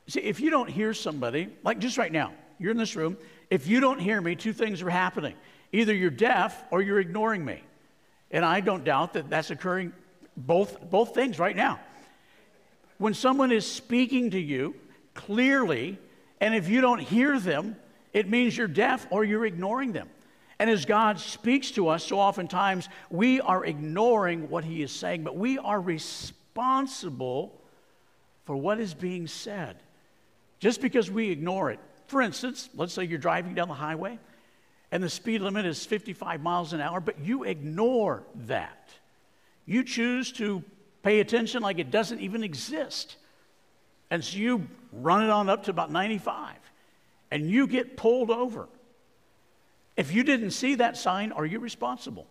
See, 0.08 0.22
if 0.22 0.40
you 0.40 0.50
don't 0.50 0.70
hear 0.70 0.94
somebody, 0.94 1.50
like 1.64 1.80
just 1.80 1.98
right 1.98 2.12
now, 2.12 2.34
you're 2.58 2.72
in 2.72 2.78
this 2.78 2.96
room, 2.96 3.16
if 3.50 3.68
you 3.68 3.80
don't 3.80 4.00
hear 4.00 4.20
me, 4.20 4.36
two 4.36 4.54
things 4.54 4.82
are 4.82 4.90
happening. 4.90 5.36
Either 5.72 5.94
you're 5.94 6.10
deaf 6.10 6.64
or 6.72 6.82
you're 6.82 7.00
ignoring 7.00 7.46
me. 7.46 7.62
And 8.32 8.44
I 8.44 8.60
don't 8.60 8.84
doubt 8.84 9.14
that 9.14 9.30
that's 9.30 9.52
occurring 9.52 9.94
both, 10.36 10.90
both 10.90 11.14
things 11.14 11.40
right 11.40 11.56
now. 11.56 11.80
When 12.98 13.14
someone 13.14 13.52
is 13.52 13.66
speaking 13.66 14.32
to 14.32 14.40
you 14.40 14.76
clearly, 15.20 15.98
and 16.40 16.56
if 16.56 16.70
you 16.70 16.82
don't 16.82 17.00
hear 17.00 17.40
them, 17.40 17.76
it 18.14 18.30
means 18.30 18.58
you're 18.58 18.68
deaf 18.68 19.08
or 19.12 19.24
you're 19.24 19.46
ignoring 19.46 19.92
them. 19.92 20.10
And 20.58 20.70
as 20.70 20.86
God 20.86 21.20
speaks 21.20 21.72
to 21.72 21.88
us, 21.90 22.06
so 22.06 22.20
oftentimes 22.20 22.90
we 23.10 23.40
are 23.42 23.64
ignoring 23.66 24.50
what 24.50 24.64
He 24.64 24.82
is 24.82 24.92
saying, 24.92 25.24
but 25.24 25.36
we 25.36 25.58
are 25.58 25.80
responsible 25.80 27.62
for 28.46 28.56
what 28.56 28.80
is 28.80 28.94
being 28.94 29.28
said. 29.28 29.78
Just 30.60 30.82
because 30.82 31.10
we 31.10 31.30
ignore 31.30 31.72
it. 31.72 31.80
For 32.08 32.22
instance, 32.22 32.70
let's 32.76 32.94
say 32.94 33.04
you're 33.04 33.18
driving 33.18 33.54
down 33.54 33.68
the 33.68 33.74
highway 33.74 34.20
and 34.92 35.04
the 35.04 35.10
speed 35.10 35.42
limit 35.42 35.66
is 35.66 35.86
55 35.86 36.42
miles 36.42 36.74
an 36.74 36.82
hour, 36.82 37.00
but 37.00 37.20
you 37.20 37.44
ignore 37.44 38.24
that. 38.48 38.90
You 39.66 39.84
choose 39.84 40.32
to 40.34 40.64
pay 41.04 41.20
attention 41.20 41.62
like 41.62 41.80
it 41.80 41.92
doesn't 41.92 42.20
even 42.20 42.44
exist. 42.44 43.16
And 44.10 44.24
so 44.24 44.38
you 44.38 44.68
run 44.92 45.24
it 45.24 45.30
on 45.30 45.50
up 45.50 45.66
to 45.66 45.72
about 45.72 45.92
95. 45.92 46.56
and 47.32 47.50
you 47.50 47.68
get 47.68 47.96
pulled 47.96 48.32
over. 48.32 48.68
If 49.96 50.14
you 50.14 50.24
didn't 50.24 50.52
see 50.52 50.76
that 50.76 50.98
sign, 50.98 51.32
are 51.32 51.46
you 51.46 51.60
responsible? 51.60 52.28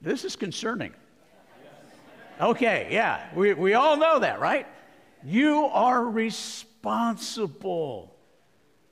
This 0.00 0.24
is 0.24 0.36
concerning. 0.36 0.92
Okay, 2.40 2.88
yeah, 2.90 3.28
we, 3.34 3.54
we 3.54 3.74
all 3.74 3.96
know 3.96 4.18
that, 4.18 4.40
right? 4.40 4.66
You 5.24 5.66
are 5.66 6.04
responsible. 6.04 8.14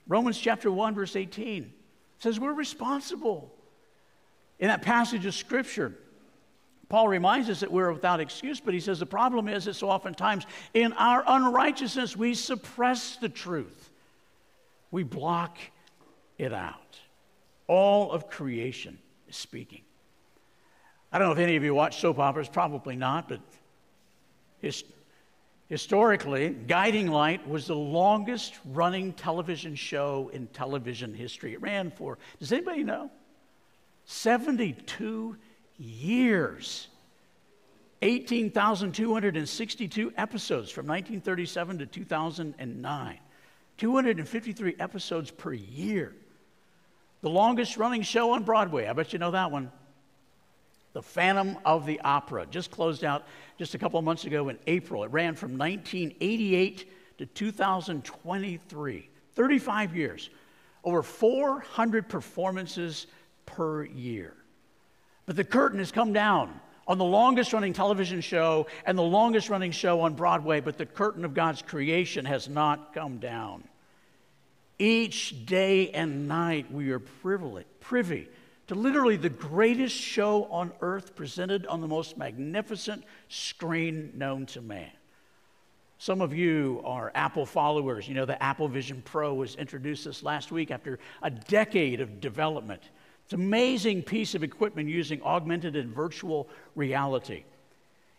Romans 0.06 0.38
chapter 0.38 0.70
1, 0.70 0.94
verse 0.94 1.16
18 1.16 1.72
says 2.18 2.38
we're 2.38 2.52
responsible. 2.52 3.52
In 4.60 4.68
that 4.68 4.82
passage 4.82 5.26
of 5.26 5.34
scripture, 5.34 5.92
Paul 6.92 7.08
reminds 7.08 7.48
us 7.48 7.60
that 7.60 7.72
we're 7.72 7.90
without 7.90 8.20
excuse, 8.20 8.60
but 8.60 8.74
he 8.74 8.80
says 8.80 8.98
the 8.98 9.06
problem 9.06 9.48
is 9.48 9.64
that 9.64 9.72
so 9.72 9.88
oftentimes 9.88 10.44
in 10.74 10.92
our 10.92 11.24
unrighteousness 11.26 12.18
we 12.18 12.34
suppress 12.34 13.16
the 13.16 13.30
truth, 13.30 13.88
we 14.90 15.02
block 15.02 15.56
it 16.36 16.52
out. 16.52 16.98
All 17.66 18.12
of 18.12 18.28
creation 18.28 18.98
is 19.26 19.36
speaking. 19.36 19.80
I 21.10 21.18
don't 21.18 21.28
know 21.28 21.32
if 21.32 21.38
any 21.38 21.56
of 21.56 21.64
you 21.64 21.74
watch 21.74 21.98
soap 21.98 22.18
operas, 22.18 22.50
probably 22.50 22.94
not, 22.94 23.26
but 23.26 23.40
his, 24.60 24.84
historically, 25.70 26.50
Guiding 26.50 27.06
Light 27.06 27.48
was 27.48 27.68
the 27.68 27.74
longest 27.74 28.58
running 28.66 29.14
television 29.14 29.76
show 29.76 30.30
in 30.34 30.46
television 30.48 31.14
history. 31.14 31.54
It 31.54 31.62
ran 31.62 31.90
for, 31.90 32.18
does 32.38 32.52
anybody 32.52 32.84
know? 32.84 33.10
72 34.04 35.38
years. 35.78 36.88
18,262 38.02 40.12
episodes 40.16 40.70
from 40.70 40.86
1937 40.86 41.78
to 41.78 41.86
2009. 41.86 43.18
253 43.78 44.76
episodes 44.78 45.30
per 45.30 45.52
year. 45.52 46.14
The 47.22 47.30
longest 47.30 47.76
running 47.76 48.02
show 48.02 48.32
on 48.32 48.42
Broadway. 48.42 48.86
I 48.86 48.92
bet 48.92 49.12
you 49.12 49.20
know 49.20 49.30
that 49.30 49.52
one. 49.52 49.70
The 50.92 51.02
Phantom 51.02 51.56
of 51.64 51.86
the 51.86 52.00
Opera 52.00 52.46
just 52.50 52.70
closed 52.70 53.04
out 53.04 53.26
just 53.58 53.74
a 53.74 53.78
couple 53.78 53.98
of 53.98 54.04
months 54.04 54.24
ago 54.24 54.48
in 54.48 54.58
April. 54.66 55.04
It 55.04 55.10
ran 55.10 55.34
from 55.34 55.56
1988 55.56 57.18
to 57.18 57.26
2023. 57.26 59.08
35 59.34 59.96
years. 59.96 60.30
Over 60.84 61.02
400 61.02 62.08
performances 62.08 63.06
per 63.46 63.84
year. 63.84 64.34
The 65.32 65.44
curtain 65.44 65.78
has 65.78 65.90
come 65.90 66.12
down 66.12 66.60
on 66.86 66.98
the 66.98 67.04
longest 67.04 67.54
running 67.54 67.72
television 67.72 68.20
show 68.20 68.66
and 68.84 68.98
the 68.98 69.02
longest 69.02 69.48
running 69.48 69.70
show 69.72 70.00
on 70.00 70.12
Broadway, 70.12 70.60
but 70.60 70.76
the 70.76 70.84
curtain 70.84 71.24
of 71.24 71.32
God's 71.32 71.62
creation 71.62 72.26
has 72.26 72.48
not 72.48 72.92
come 72.92 73.16
down. 73.18 73.64
Each 74.78 75.46
day 75.46 75.90
and 75.90 76.28
night 76.28 76.70
we 76.70 76.90
are 76.90 76.98
privy 76.98 78.28
to 78.66 78.74
literally 78.74 79.16
the 79.16 79.30
greatest 79.30 79.96
show 79.96 80.44
on 80.44 80.70
earth 80.82 81.14
presented 81.16 81.66
on 81.66 81.80
the 81.80 81.88
most 81.88 82.18
magnificent 82.18 83.02
screen 83.28 84.12
known 84.14 84.44
to 84.46 84.60
man. 84.60 84.90
Some 85.98 86.20
of 86.20 86.34
you 86.34 86.82
are 86.84 87.12
Apple 87.14 87.46
followers. 87.46 88.08
You 88.08 88.14
know, 88.14 88.26
the 88.26 88.42
Apple 88.42 88.68
Vision 88.68 89.02
Pro 89.04 89.32
was 89.34 89.54
introduced 89.54 90.04
this 90.04 90.22
last 90.22 90.50
week 90.50 90.70
after 90.70 90.98
a 91.22 91.30
decade 91.30 92.00
of 92.00 92.20
development. 92.20 92.82
It's 93.32 93.38
an 93.38 93.46
amazing 93.46 94.02
piece 94.02 94.34
of 94.34 94.42
equipment 94.42 94.90
using 94.90 95.22
augmented 95.22 95.74
and 95.74 95.90
virtual 95.90 96.50
reality. 96.74 97.44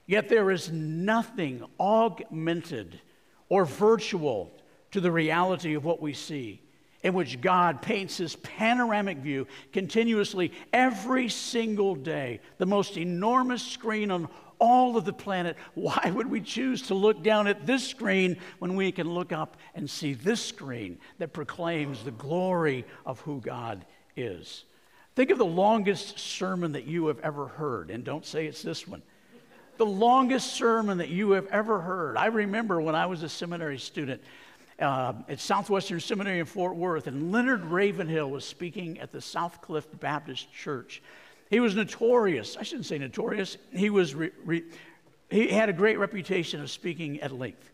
Yet 0.07 0.27
there 0.27 0.49
is 0.49 0.71
nothing 0.71 1.63
augmented 1.79 2.99
or 3.47 3.63
virtual 3.63 4.51
to 4.89 4.99
the 4.99 5.11
reality 5.11 5.75
of 5.75 5.85
what 5.85 6.01
we 6.01 6.13
see, 6.13 6.63
in 7.03 7.13
which 7.13 7.41
God 7.41 7.83
paints 7.83 8.17
his 8.17 8.37
panoramic 8.37 9.19
view 9.19 9.45
continuously 9.71 10.51
every 10.73 11.29
single 11.29 11.93
day, 11.93 12.39
the 12.57 12.65
most 12.65 12.97
enormous 12.97 13.61
screen 13.61 14.09
on 14.09 14.27
all 14.57 14.97
of 14.97 15.05
the 15.05 15.13
planet. 15.13 15.57
Why 15.75 16.11
would 16.11 16.31
we 16.31 16.41
choose 16.41 16.81
to 16.87 16.95
look 16.95 17.21
down 17.21 17.45
at 17.45 17.67
this 17.67 17.87
screen 17.87 18.37
when 18.57 18.75
we 18.75 18.91
can 18.91 19.13
look 19.13 19.31
up 19.31 19.57
and 19.75 19.87
see 19.87 20.15
this 20.15 20.43
screen 20.43 20.97
that 21.19 21.33
proclaims 21.33 22.03
the 22.03 22.09
glory 22.09 22.83
of 23.05 23.19
who 23.19 23.41
God 23.41 23.85
is? 24.17 24.65
Think 25.15 25.29
of 25.29 25.37
the 25.37 25.45
longest 25.45 26.17
sermon 26.17 26.71
that 26.71 26.85
you 26.85 27.07
have 27.07 27.19
ever 27.19 27.47
heard, 27.47 27.91
and 27.91 28.03
don't 28.03 28.25
say 28.25 28.47
it's 28.47 28.63
this 28.63 28.87
one. 28.87 29.01
The 29.77 29.85
longest 29.85 30.53
sermon 30.53 30.99
that 30.99 31.09
you 31.09 31.31
have 31.31 31.47
ever 31.47 31.79
heard. 31.81 32.17
I 32.17 32.27
remember 32.27 32.81
when 32.81 32.95
I 32.95 33.05
was 33.05 33.21
a 33.23 33.29
seminary 33.29 33.77
student 33.77 34.21
uh, 34.79 35.13
at 35.29 35.39
Southwestern 35.39 35.99
Seminary 35.99 36.39
in 36.39 36.45
Fort 36.45 36.75
Worth, 36.75 37.07
and 37.07 37.31
Leonard 37.31 37.63
Ravenhill 37.65 38.29
was 38.29 38.43
speaking 38.43 38.99
at 38.99 39.11
the 39.11 39.19
Southcliff 39.19 39.85
Baptist 39.99 40.51
Church. 40.51 41.01
He 41.49 41.59
was 41.59 41.75
notorious, 41.75 42.57
I 42.57 42.63
shouldn't 42.63 42.87
say 42.87 42.97
notorious, 42.97 43.57
he, 43.71 43.91
was 43.91 44.15
re, 44.15 44.31
re, 44.43 44.63
he 45.29 45.49
had 45.49 45.69
a 45.69 45.73
great 45.73 45.99
reputation 45.99 46.59
of 46.61 46.71
speaking 46.71 47.21
at 47.21 47.31
length. 47.31 47.71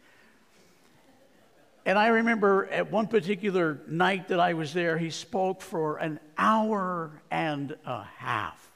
And 1.85 1.97
I 1.97 2.07
remember 2.07 2.67
at 2.67 2.91
one 2.91 3.07
particular 3.07 3.81
night 3.87 4.27
that 4.27 4.39
I 4.39 4.53
was 4.53 4.73
there, 4.73 4.97
he 4.97 5.09
spoke 5.09 5.61
for 5.61 5.97
an 5.97 6.19
hour 6.37 7.21
and 7.31 7.75
a 7.85 8.03
half. 8.03 8.71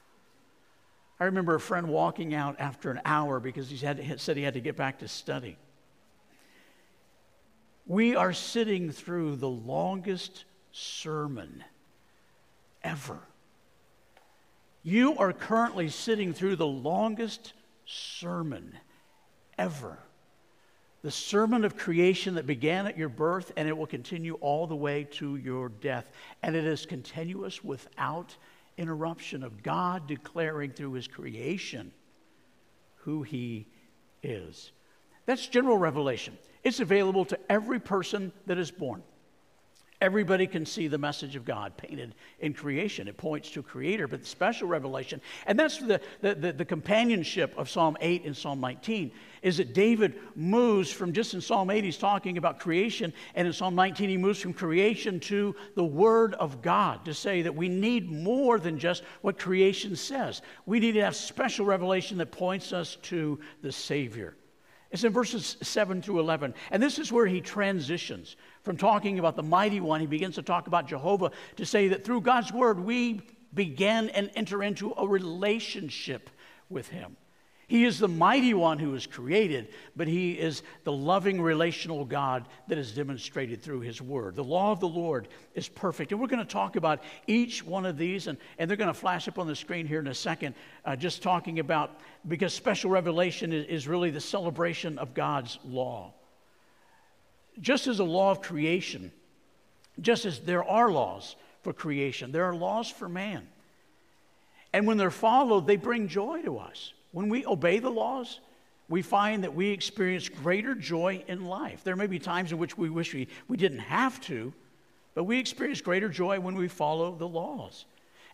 I 1.20 1.24
remember 1.24 1.54
a 1.54 1.60
friend 1.60 1.88
walking 1.88 2.34
out 2.34 2.56
after 2.58 2.90
an 2.90 3.00
hour 3.04 3.38
because 3.40 3.70
he 3.70 3.76
said 3.76 3.98
he 4.36 4.42
had 4.42 4.54
to 4.54 4.60
get 4.60 4.76
back 4.76 4.98
to 4.98 5.08
study. 5.08 5.56
We 7.86 8.16
are 8.16 8.32
sitting 8.32 8.90
through 8.90 9.36
the 9.36 9.48
longest 9.48 10.44
sermon 10.72 11.62
ever. 12.82 13.20
You 14.82 15.16
are 15.18 15.32
currently 15.32 15.88
sitting 15.88 16.32
through 16.32 16.56
the 16.56 16.66
longest 16.66 17.52
sermon 17.86 18.76
ever 19.56 19.98
the 21.04 21.10
sermon 21.10 21.66
of 21.66 21.76
creation 21.76 22.36
that 22.36 22.46
began 22.46 22.86
at 22.86 22.96
your 22.96 23.10
birth 23.10 23.52
and 23.58 23.68
it 23.68 23.76
will 23.76 23.86
continue 23.86 24.38
all 24.40 24.66
the 24.66 24.74
way 24.74 25.04
to 25.04 25.36
your 25.36 25.68
death. 25.68 26.10
And 26.42 26.56
it 26.56 26.64
is 26.64 26.86
continuous 26.86 27.62
without 27.62 28.34
interruption 28.78 29.42
of 29.42 29.62
God 29.62 30.06
declaring 30.06 30.70
through 30.70 30.94
his 30.94 31.06
creation 31.06 31.92
who 32.94 33.22
he 33.22 33.66
is. 34.22 34.72
That's 35.26 35.46
general 35.46 35.76
revelation. 35.76 36.38
It's 36.62 36.80
available 36.80 37.26
to 37.26 37.38
every 37.52 37.80
person 37.80 38.32
that 38.46 38.56
is 38.56 38.70
born. 38.70 39.02
Everybody 40.04 40.46
can 40.46 40.66
see 40.66 40.86
the 40.86 40.98
message 40.98 41.34
of 41.34 41.46
God 41.46 41.78
painted 41.78 42.14
in 42.38 42.52
creation. 42.52 43.08
It 43.08 43.16
points 43.16 43.50
to 43.52 43.60
a 43.60 43.62
creator, 43.62 44.06
but 44.06 44.20
the 44.20 44.26
special 44.26 44.68
revelation, 44.68 45.18
and 45.46 45.58
that's 45.58 45.78
the, 45.78 45.98
the, 46.20 46.34
the, 46.34 46.52
the, 46.52 46.64
companionship 46.66 47.54
of 47.56 47.70
Psalm 47.70 47.96
8 48.02 48.26
and 48.26 48.36
Psalm 48.36 48.60
19, 48.60 49.10
is 49.40 49.56
that 49.56 49.72
David 49.72 50.20
moves 50.36 50.92
from 50.92 51.14
just 51.14 51.32
in 51.32 51.40
Psalm 51.40 51.70
8, 51.70 51.82
he's 51.82 51.96
talking 51.96 52.36
about 52.36 52.60
creation, 52.60 53.14
and 53.34 53.46
in 53.46 53.54
Psalm 53.54 53.74
19, 53.74 54.10
he 54.10 54.18
moves 54.18 54.38
from 54.40 54.52
creation 54.52 55.20
to 55.20 55.56
the 55.74 55.82
Word 55.82 56.34
of 56.34 56.60
God 56.60 57.06
to 57.06 57.14
say 57.14 57.40
that 57.40 57.56
we 57.56 57.70
need 57.70 58.12
more 58.12 58.58
than 58.58 58.78
just 58.78 59.04
what 59.22 59.38
creation 59.38 59.96
says. 59.96 60.42
We 60.66 60.80
need 60.80 60.92
to 60.92 61.02
have 61.02 61.16
special 61.16 61.64
revelation 61.64 62.18
that 62.18 62.30
points 62.30 62.74
us 62.74 62.96
to 63.04 63.40
the 63.62 63.72
Savior. 63.72 64.36
It's 64.94 65.02
in 65.02 65.12
verses 65.12 65.56
7 65.60 66.02
through 66.02 66.20
11. 66.20 66.54
And 66.70 66.80
this 66.80 67.00
is 67.00 67.10
where 67.10 67.26
he 67.26 67.40
transitions 67.40 68.36
from 68.64 68.76
talking 68.76 69.18
about 69.18 69.36
the 69.36 69.42
mighty 69.42 69.80
one. 69.80 70.00
He 70.00 70.06
begins 70.06 70.34
to 70.34 70.42
talk 70.42 70.66
about 70.66 70.88
Jehovah 70.88 71.30
to 71.56 71.66
say 71.66 71.88
that 71.88 72.04
through 72.04 72.22
God's 72.22 72.52
word, 72.52 72.80
we 72.80 73.20
begin 73.52 74.08
and 74.10 74.30
enter 74.34 74.62
into 74.62 74.92
a 74.96 75.06
relationship 75.06 76.30
with 76.68 76.88
him. 76.88 77.16
He 77.66 77.84
is 77.84 77.98
the 77.98 78.08
mighty 78.08 78.52
one 78.52 78.78
who 78.78 78.94
is 78.94 79.06
created, 79.06 79.68
but 79.96 80.06
he 80.06 80.32
is 80.32 80.62
the 80.84 80.92
loving 80.92 81.40
relational 81.40 82.04
God 82.04 82.46
that 82.68 82.76
is 82.76 82.92
demonstrated 82.92 83.62
through 83.62 83.80
his 83.80 84.02
word. 84.02 84.36
The 84.36 84.44
law 84.44 84.72
of 84.72 84.80
the 84.80 84.88
Lord 84.88 85.28
is 85.54 85.66
perfect. 85.68 86.12
And 86.12 86.20
we're 86.20 86.26
going 86.26 86.44
to 86.44 86.52
talk 86.52 86.76
about 86.76 87.02
each 87.26 87.64
one 87.64 87.86
of 87.86 87.96
these, 87.96 88.26
and, 88.26 88.36
and 88.58 88.68
they're 88.68 88.76
going 88.76 88.88
to 88.88 88.94
flash 88.94 89.28
up 89.28 89.38
on 89.38 89.46
the 89.46 89.56
screen 89.56 89.86
here 89.86 90.00
in 90.00 90.08
a 90.08 90.14
second, 90.14 90.54
uh, 90.84 90.94
just 90.94 91.22
talking 91.22 91.58
about, 91.58 92.00
because 92.28 92.52
special 92.52 92.90
revelation 92.90 93.52
is, 93.52 93.66
is 93.66 93.88
really 93.88 94.10
the 94.10 94.20
celebration 94.20 94.98
of 94.98 95.14
God's 95.14 95.58
law. 95.64 96.12
Just 97.60 97.86
as 97.86 98.00
a 98.00 98.04
law 98.04 98.30
of 98.30 98.42
creation, 98.42 99.12
just 100.00 100.24
as 100.24 100.40
there 100.40 100.64
are 100.64 100.90
laws 100.90 101.36
for 101.62 101.72
creation, 101.72 102.32
there 102.32 102.44
are 102.44 102.54
laws 102.54 102.90
for 102.90 103.08
man. 103.08 103.46
And 104.72 104.86
when 104.86 104.96
they're 104.96 105.10
followed, 105.10 105.66
they 105.66 105.76
bring 105.76 106.08
joy 106.08 106.42
to 106.42 106.58
us. 106.58 106.92
When 107.12 107.28
we 107.28 107.46
obey 107.46 107.78
the 107.78 107.90
laws, 107.90 108.40
we 108.88 109.02
find 109.02 109.44
that 109.44 109.54
we 109.54 109.70
experience 109.70 110.28
greater 110.28 110.74
joy 110.74 111.22
in 111.28 111.44
life. 111.44 111.84
There 111.84 111.96
may 111.96 112.08
be 112.08 112.18
times 112.18 112.52
in 112.52 112.58
which 112.58 112.76
we 112.76 112.90
wish 112.90 113.14
we, 113.14 113.28
we 113.46 113.56
didn't 113.56 113.78
have 113.78 114.20
to, 114.22 114.52
but 115.14 115.24
we 115.24 115.38
experience 115.38 115.80
greater 115.80 116.08
joy 116.08 116.40
when 116.40 116.56
we 116.56 116.68
follow 116.68 117.14
the 117.14 117.28
laws. 117.28 117.84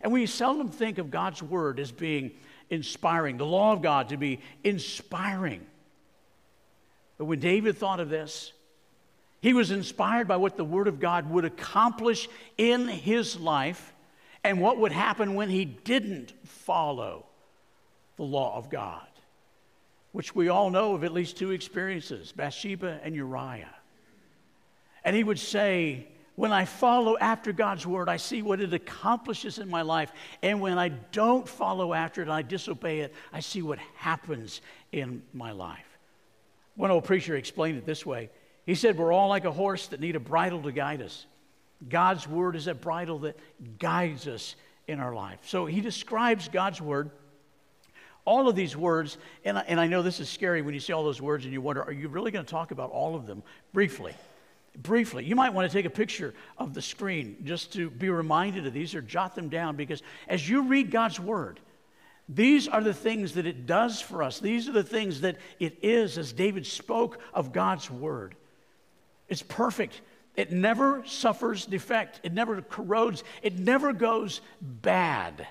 And 0.01 0.11
we 0.11 0.25
seldom 0.25 0.69
think 0.69 0.97
of 0.97 1.11
God's 1.11 1.43
word 1.43 1.79
as 1.79 1.91
being 1.91 2.31
inspiring, 2.71 3.37
the 3.37 3.45
law 3.45 3.73
of 3.73 3.81
God 3.83 4.09
to 4.09 4.17
be 4.17 4.39
inspiring. 4.63 5.61
But 7.17 7.25
when 7.25 7.39
David 7.39 7.77
thought 7.77 7.99
of 7.99 8.09
this, 8.09 8.51
He 9.41 9.53
was 9.53 9.71
inspired 9.71 10.27
by 10.27 10.37
what 10.37 10.55
the 10.55 10.63
Word 10.63 10.87
of 10.87 10.99
God 10.99 11.29
would 11.29 11.45
accomplish 11.45 12.29
in 12.57 12.87
his 12.87 13.39
life 13.39 13.93
and 14.43 14.61
what 14.61 14.77
would 14.77 14.91
happen 14.91 15.33
when 15.33 15.49
he 15.49 15.65
didn't 15.65 16.33
follow 16.45 17.25
the 18.17 18.23
law 18.23 18.55
of 18.55 18.69
God, 18.69 19.07
which 20.11 20.35
we 20.35 20.49
all 20.49 20.69
know 20.69 20.93
of 20.93 21.03
at 21.03 21.11
least 21.11 21.37
two 21.37 21.51
experiences 21.51 22.31
Bathsheba 22.31 22.99
and 23.03 23.15
Uriah. 23.15 23.73
And 25.03 25.15
he 25.15 25.23
would 25.23 25.39
say, 25.39 26.07
when 26.35 26.51
I 26.51 26.65
follow 26.65 27.17
after 27.17 27.51
God's 27.51 27.85
word, 27.85 28.09
I 28.09 28.17
see 28.17 28.43
what 28.43 28.61
it 28.61 28.73
accomplishes 28.73 29.57
in 29.57 29.69
my 29.69 29.81
life. 29.81 30.11
And 30.43 30.61
when 30.61 30.77
I 30.77 30.89
don't 30.89 31.47
follow 31.47 31.93
after 31.93 32.21
it, 32.21 32.25
and 32.25 32.33
I 32.33 32.43
disobey 32.43 32.99
it, 33.01 33.13
I 33.33 33.39
see 33.39 33.63
what 33.63 33.79
happens 33.95 34.61
in 34.91 35.23
my 35.33 35.51
life. 35.51 35.85
One 36.75 36.91
old 36.91 37.03
preacher 37.03 37.35
explained 37.35 37.79
it 37.79 37.85
this 37.85 38.05
way 38.05 38.29
He 38.71 38.75
said, 38.75 38.97
We're 38.97 39.11
all 39.11 39.27
like 39.27 39.43
a 39.43 39.51
horse 39.51 39.87
that 39.87 39.99
need 39.99 40.15
a 40.15 40.19
bridle 40.21 40.61
to 40.61 40.71
guide 40.71 41.01
us. 41.01 41.25
God's 41.89 42.25
word 42.25 42.55
is 42.55 42.67
a 42.67 42.73
bridle 42.73 43.19
that 43.19 43.37
guides 43.79 44.29
us 44.29 44.55
in 44.87 45.01
our 45.01 45.13
life. 45.13 45.39
So 45.43 45.65
he 45.65 45.81
describes 45.81 46.47
God's 46.47 46.79
word 46.79 47.11
all 48.23 48.47
of 48.47 48.55
these 48.55 48.77
words, 48.77 49.17
and 49.43 49.57
I, 49.57 49.65
and 49.67 49.77
I 49.77 49.87
know 49.87 50.01
this 50.01 50.21
is 50.21 50.29
scary 50.29 50.61
when 50.61 50.73
you 50.73 50.79
see 50.79 50.93
all 50.93 51.03
those 51.03 51.21
words 51.21 51.43
and 51.43 51.51
you 51.51 51.59
wonder, 51.59 51.83
are 51.83 51.91
you 51.91 52.07
really 52.07 52.31
going 52.31 52.45
to 52.45 52.49
talk 52.49 52.71
about 52.71 52.91
all 52.91 53.13
of 53.13 53.27
them 53.27 53.43
briefly? 53.73 54.13
Briefly, 54.77 55.25
you 55.25 55.35
might 55.35 55.53
want 55.53 55.69
to 55.69 55.77
take 55.77 55.85
a 55.85 55.89
picture 55.89 56.33
of 56.57 56.73
the 56.73 56.81
screen 56.81 57.35
just 57.43 57.73
to 57.73 57.89
be 57.89 58.09
reminded 58.09 58.65
of 58.65 58.71
these 58.71 58.95
or 58.95 59.01
jot 59.01 59.35
them 59.35 59.49
down 59.49 59.75
because 59.75 60.01
as 60.29 60.47
you 60.47 60.61
read 60.61 60.91
God's 60.91 61.19
word, 61.19 61.59
these 62.29 62.69
are 62.69 62.81
the 62.81 62.93
things 62.93 63.33
that 63.33 63.45
it 63.45 63.65
does 63.65 63.99
for 63.99 64.23
us. 64.23 64.39
These 64.39 64.69
are 64.69 64.71
the 64.71 64.81
things 64.81 65.19
that 65.21 65.35
it 65.59 65.79
is 65.81 66.17
as 66.17 66.31
David 66.31 66.65
spoke 66.65 67.19
of 67.33 67.51
God's 67.51 67.91
word. 67.91 68.37
It's 69.31 69.41
perfect. 69.41 70.01
It 70.35 70.51
never 70.51 71.03
suffers 71.05 71.65
defect. 71.65 72.19
It 72.21 72.33
never 72.33 72.61
corrodes. 72.61 73.23
It 73.41 73.57
never 73.57 73.93
goes 73.93 74.41
bad. 74.61 75.47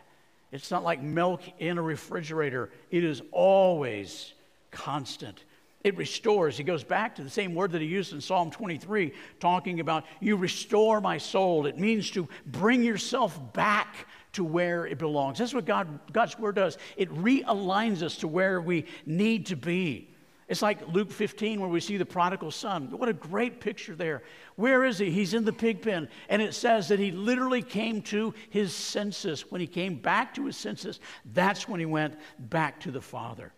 It's 0.53 0.71
not 0.71 0.85
like 0.85 1.01
milk 1.01 1.41
in 1.59 1.79
a 1.79 1.83
refrigerator, 1.83 2.71
it 2.91 3.03
is 3.03 3.23
always 3.33 4.35
constant. 4.71 5.45
It 5.83 5.97
restores. 5.97 6.59
He 6.59 6.63
goes 6.63 6.85
back 6.85 7.15
to 7.15 7.25
the 7.25 7.31
same 7.31 7.55
word 7.55 7.73
that 7.73 7.81
he 7.81 7.87
used 7.87 8.13
in 8.13 8.21
Psalm 8.21 8.51
23, 8.51 9.15
talking 9.39 9.81
about, 9.81 10.05
You 10.21 10.37
restore 10.37 11.01
my 11.01 11.17
soul. 11.17 11.65
It 11.65 11.79
means 11.79 12.11
to 12.11 12.29
bring 12.45 12.83
yourself 12.83 13.41
back 13.55 14.07
to 14.33 14.45
where 14.45 14.87
it 14.87 14.99
belongs. 14.99 15.39
That's 15.39 15.55
what 15.55 15.65
God, 15.65 16.01
God's 16.13 16.39
word 16.39 16.57
does. 16.57 16.77
It 16.99 17.09
realigns 17.15 18.03
us 18.03 18.19
to 18.19 18.29
where 18.29 18.61
we 18.61 18.85
need 19.07 19.47
to 19.47 19.57
be. 19.57 20.10
It's 20.50 20.62
like 20.62 20.80
Luke 20.88 21.12
15, 21.12 21.61
where 21.61 21.71
we 21.71 21.78
see 21.78 21.97
the 21.97 22.04
prodigal 22.04 22.50
son. 22.50 22.90
What 22.90 23.09
a 23.09 23.12
great 23.12 23.61
picture 23.61 23.95
there. 23.95 24.25
Where 24.57 24.85
is 24.85 24.99
he? 24.99 25.09
He's 25.09 25.33
in 25.33 25.45
the 25.45 25.52
pig 25.52 25.80
pen. 25.80 26.09
And 26.28 26.42
it 26.42 26.54
says 26.54 26.88
that 26.88 26.99
he 26.99 27.12
literally 27.12 27.62
came 27.62 28.02
to 28.02 28.35
his 28.50 28.75
senses. 28.75 29.49
When 29.52 29.61
he 29.61 29.69
came 29.69 29.95
back 29.95 30.35
to 30.35 30.47
his 30.47 30.57
senses, 30.57 30.99
that's 31.35 31.69
when 31.69 31.78
he 31.78 31.87
went 31.87 32.16
back 32.50 32.80
to 32.80 32.90
the 32.90 33.00
Father. 33.00 33.52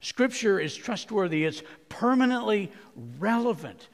Scripture 0.00 0.58
is 0.58 0.74
trustworthy, 0.74 1.44
it's 1.44 1.62
permanently 1.88 2.72
relevant, 3.20 3.88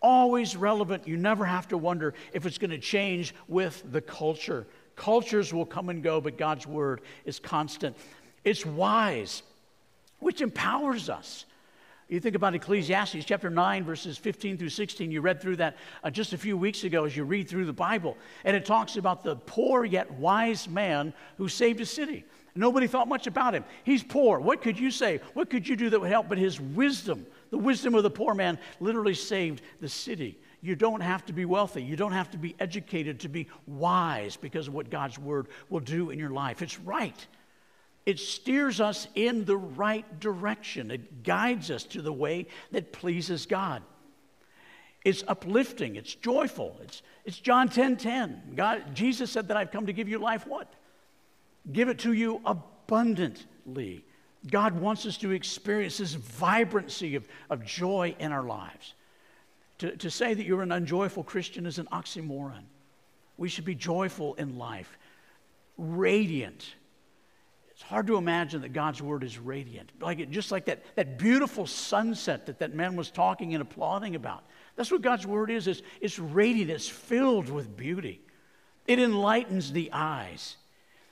always 0.00 0.56
relevant. 0.56 1.06
You 1.06 1.18
never 1.18 1.44
have 1.44 1.68
to 1.68 1.76
wonder 1.76 2.14
if 2.32 2.46
it's 2.46 2.56
going 2.56 2.70
to 2.70 2.78
change 2.78 3.34
with 3.46 3.82
the 3.92 4.00
culture. 4.00 4.66
Cultures 4.96 5.52
will 5.52 5.66
come 5.66 5.90
and 5.90 6.02
go, 6.02 6.18
but 6.18 6.38
God's 6.38 6.66
word 6.66 7.02
is 7.26 7.38
constant. 7.38 7.94
It's 8.42 8.64
wise, 8.64 9.42
which 10.20 10.40
empowers 10.40 11.10
us. 11.10 11.44
You 12.08 12.20
think 12.20 12.34
about 12.34 12.54
Ecclesiastes 12.54 13.26
chapter 13.26 13.50
9, 13.50 13.84
verses 13.84 14.16
15 14.16 14.56
through 14.56 14.70
16. 14.70 15.10
You 15.10 15.20
read 15.20 15.42
through 15.42 15.56
that 15.56 15.76
uh, 16.02 16.08
just 16.08 16.32
a 16.32 16.38
few 16.38 16.56
weeks 16.56 16.84
ago 16.84 17.04
as 17.04 17.14
you 17.14 17.24
read 17.24 17.48
through 17.48 17.66
the 17.66 17.72
Bible. 17.72 18.16
And 18.44 18.56
it 18.56 18.64
talks 18.64 18.96
about 18.96 19.22
the 19.22 19.36
poor 19.36 19.84
yet 19.84 20.10
wise 20.12 20.66
man 20.68 21.12
who 21.36 21.48
saved 21.48 21.82
a 21.82 21.86
city. 21.86 22.24
Nobody 22.54 22.86
thought 22.86 23.08
much 23.08 23.26
about 23.26 23.54
him. 23.54 23.62
He's 23.84 24.02
poor. 24.02 24.40
What 24.40 24.62
could 24.62 24.78
you 24.78 24.90
say? 24.90 25.20
What 25.34 25.50
could 25.50 25.68
you 25.68 25.76
do 25.76 25.90
that 25.90 26.00
would 26.00 26.10
help? 26.10 26.30
But 26.30 26.38
his 26.38 26.58
wisdom, 26.58 27.26
the 27.50 27.58
wisdom 27.58 27.94
of 27.94 28.02
the 28.02 28.10
poor 28.10 28.32
man, 28.32 28.58
literally 28.80 29.12
saved 29.12 29.60
the 29.80 29.88
city. 29.88 30.38
You 30.62 30.76
don't 30.76 31.02
have 31.02 31.26
to 31.26 31.34
be 31.34 31.44
wealthy. 31.44 31.82
You 31.82 31.94
don't 31.94 32.12
have 32.12 32.30
to 32.30 32.38
be 32.38 32.56
educated 32.58 33.20
to 33.20 33.28
be 33.28 33.48
wise 33.66 34.34
because 34.34 34.66
of 34.66 34.72
what 34.72 34.88
God's 34.88 35.18
word 35.18 35.48
will 35.68 35.80
do 35.80 36.08
in 36.08 36.18
your 36.18 36.30
life. 36.30 36.62
It's 36.62 36.80
right. 36.80 37.26
It 38.08 38.18
steers 38.18 38.80
us 38.80 39.06
in 39.14 39.44
the 39.44 39.58
right 39.58 40.18
direction. 40.18 40.90
It 40.90 41.24
guides 41.24 41.70
us 41.70 41.84
to 41.84 42.00
the 42.00 42.10
way 42.10 42.46
that 42.72 42.90
pleases 42.90 43.44
God. 43.44 43.82
It's 45.04 45.22
uplifting, 45.28 45.96
it's 45.96 46.14
joyful. 46.14 46.80
It's, 46.82 47.02
it's 47.26 47.38
John 47.38 47.68
10 47.68 47.98
10. 47.98 48.54
God, 48.56 48.94
Jesus 48.94 49.30
said 49.30 49.48
that 49.48 49.58
I've 49.58 49.70
come 49.70 49.84
to 49.84 49.92
give 49.92 50.08
you 50.08 50.16
life 50.16 50.46
what? 50.46 50.72
Give 51.70 51.90
it 51.90 51.98
to 51.98 52.14
you 52.14 52.40
abundantly. 52.46 54.06
God 54.50 54.80
wants 54.80 55.04
us 55.04 55.18
to 55.18 55.32
experience 55.32 55.98
this 55.98 56.14
vibrancy 56.14 57.14
of, 57.14 57.28
of 57.50 57.62
joy 57.62 58.16
in 58.18 58.32
our 58.32 58.44
lives. 58.44 58.94
To, 59.80 59.94
to 59.98 60.10
say 60.10 60.32
that 60.32 60.46
you're 60.46 60.62
an 60.62 60.72
unjoyful 60.72 61.24
Christian 61.24 61.66
is 61.66 61.78
an 61.78 61.88
oxymoron. 61.92 62.64
We 63.36 63.50
should 63.50 63.66
be 63.66 63.74
joyful 63.74 64.32
in 64.36 64.56
life, 64.56 64.96
radiant, 65.76 66.72
it's 67.78 67.84
hard 67.84 68.08
to 68.08 68.16
imagine 68.16 68.62
that 68.62 68.72
God's 68.72 69.00
word 69.00 69.22
is 69.22 69.38
radiant. 69.38 69.92
Like 70.00 70.18
it, 70.18 70.32
just 70.32 70.50
like 70.50 70.64
that, 70.64 70.82
that 70.96 71.16
beautiful 71.16 71.64
sunset 71.64 72.46
that 72.46 72.58
that 72.58 72.74
man 72.74 72.96
was 72.96 73.08
talking 73.08 73.54
and 73.54 73.62
applauding 73.62 74.16
about. 74.16 74.42
That's 74.74 74.90
what 74.90 75.00
God's 75.00 75.28
word 75.28 75.48
is. 75.48 75.68
It's, 75.68 75.82
it's 76.00 76.18
radiant, 76.18 76.72
it's 76.72 76.88
filled 76.88 77.48
with 77.48 77.76
beauty. 77.76 78.20
It 78.88 78.98
enlightens 78.98 79.70
the 79.70 79.90
eyes, 79.92 80.56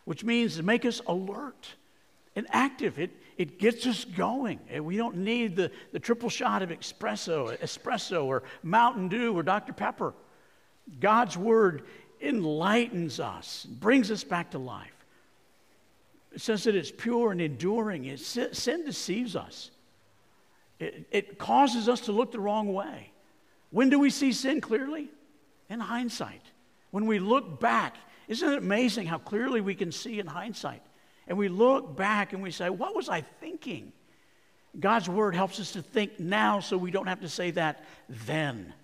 which 0.06 0.24
means 0.24 0.56
to 0.56 0.64
make 0.64 0.84
us 0.84 1.00
alert 1.06 1.68
and 2.34 2.48
active. 2.50 2.98
It, 2.98 3.12
it 3.38 3.60
gets 3.60 3.86
us 3.86 4.04
going. 4.04 4.58
We 4.82 4.96
don't 4.96 5.18
need 5.18 5.54
the, 5.54 5.70
the 5.92 6.00
triple 6.00 6.30
shot 6.30 6.62
of 6.62 6.70
espresso, 6.70 7.56
espresso 7.58 8.24
or 8.24 8.42
Mountain 8.64 9.06
Dew 9.06 9.38
or 9.38 9.44
Dr. 9.44 9.72
Pepper. 9.72 10.14
God's 10.98 11.38
word 11.38 11.84
enlightens 12.20 13.20
us, 13.20 13.64
brings 13.70 14.10
us 14.10 14.24
back 14.24 14.50
to 14.50 14.58
life. 14.58 14.95
It 16.36 16.42
says 16.42 16.64
that 16.64 16.76
it's 16.76 16.92
pure 16.92 17.32
and 17.32 17.40
enduring. 17.40 18.04
It, 18.04 18.20
sin 18.20 18.84
deceives 18.84 19.34
us, 19.34 19.70
it, 20.78 21.06
it 21.10 21.38
causes 21.38 21.88
us 21.88 22.02
to 22.02 22.12
look 22.12 22.30
the 22.30 22.38
wrong 22.38 22.74
way. 22.74 23.10
When 23.70 23.88
do 23.88 23.98
we 23.98 24.10
see 24.10 24.32
sin 24.32 24.60
clearly? 24.60 25.08
In 25.70 25.80
hindsight. 25.80 26.42
When 26.90 27.06
we 27.06 27.18
look 27.18 27.58
back, 27.58 27.96
isn't 28.28 28.48
it 28.48 28.58
amazing 28.58 29.06
how 29.06 29.16
clearly 29.16 29.62
we 29.62 29.74
can 29.74 29.90
see 29.90 30.20
in 30.20 30.26
hindsight? 30.26 30.82
And 31.26 31.38
we 31.38 31.48
look 31.48 31.96
back 31.96 32.34
and 32.34 32.42
we 32.42 32.50
say, 32.50 32.68
What 32.68 32.94
was 32.94 33.08
I 33.08 33.22
thinking? 33.22 33.92
God's 34.78 35.08
word 35.08 35.34
helps 35.34 35.58
us 35.58 35.72
to 35.72 35.80
think 35.80 36.20
now 36.20 36.60
so 36.60 36.76
we 36.76 36.90
don't 36.90 37.06
have 37.06 37.22
to 37.22 37.30
say 37.30 37.50
that 37.52 37.82
then. 38.10 38.74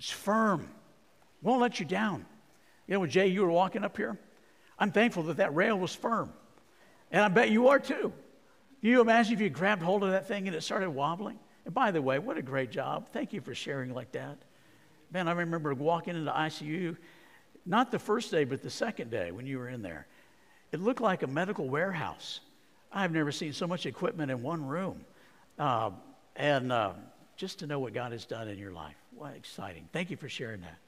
It's 0.00 0.10
firm, 0.10 0.68
won't 1.40 1.60
let 1.60 1.78
you 1.78 1.86
down. 1.86 2.26
You 2.88 2.98
know, 2.98 3.06
Jay, 3.06 3.28
you 3.28 3.42
were 3.42 3.50
walking 3.50 3.84
up 3.84 3.96
here, 3.96 4.18
I'm 4.76 4.90
thankful 4.90 5.22
that 5.24 5.36
that 5.36 5.54
rail 5.54 5.78
was 5.78 5.94
firm. 5.94 6.32
And 7.14 7.22
I 7.22 7.28
bet 7.28 7.48
you 7.48 7.68
are 7.68 7.78
too. 7.78 8.12
Can 8.80 8.90
you 8.90 9.00
imagine 9.00 9.34
if 9.34 9.40
you 9.40 9.48
grabbed 9.48 9.82
hold 9.82 10.02
of 10.02 10.10
that 10.10 10.26
thing 10.26 10.48
and 10.48 10.56
it 10.56 10.64
started 10.64 10.90
wobbling? 10.90 11.38
And 11.64 11.72
by 11.72 11.92
the 11.92 12.02
way, 12.02 12.18
what 12.18 12.36
a 12.38 12.42
great 12.42 12.72
job. 12.72 13.06
Thank 13.12 13.32
you 13.32 13.40
for 13.40 13.54
sharing 13.54 13.94
like 13.94 14.10
that. 14.12 14.36
Man, 15.12 15.28
I 15.28 15.32
remember 15.32 15.72
walking 15.74 16.16
into 16.16 16.32
ICU, 16.32 16.96
not 17.64 17.92
the 17.92 18.00
first 18.00 18.32
day, 18.32 18.42
but 18.42 18.64
the 18.64 18.68
second 18.68 19.12
day 19.12 19.30
when 19.30 19.46
you 19.46 19.58
were 19.58 19.68
in 19.68 19.80
there. 19.80 20.08
It 20.72 20.80
looked 20.80 21.00
like 21.00 21.22
a 21.22 21.28
medical 21.28 21.68
warehouse. 21.68 22.40
I've 22.92 23.12
never 23.12 23.30
seen 23.30 23.52
so 23.52 23.68
much 23.68 23.86
equipment 23.86 24.32
in 24.32 24.42
one 24.42 24.66
room. 24.66 25.04
Uh, 25.56 25.92
and 26.34 26.72
uh, 26.72 26.94
just 27.36 27.60
to 27.60 27.68
know 27.68 27.78
what 27.78 27.94
God 27.94 28.10
has 28.10 28.24
done 28.24 28.48
in 28.48 28.58
your 28.58 28.72
life. 28.72 28.96
What 29.14 29.36
exciting. 29.36 29.88
Thank 29.92 30.10
you 30.10 30.16
for 30.16 30.28
sharing 30.28 30.62
that. 30.62 30.78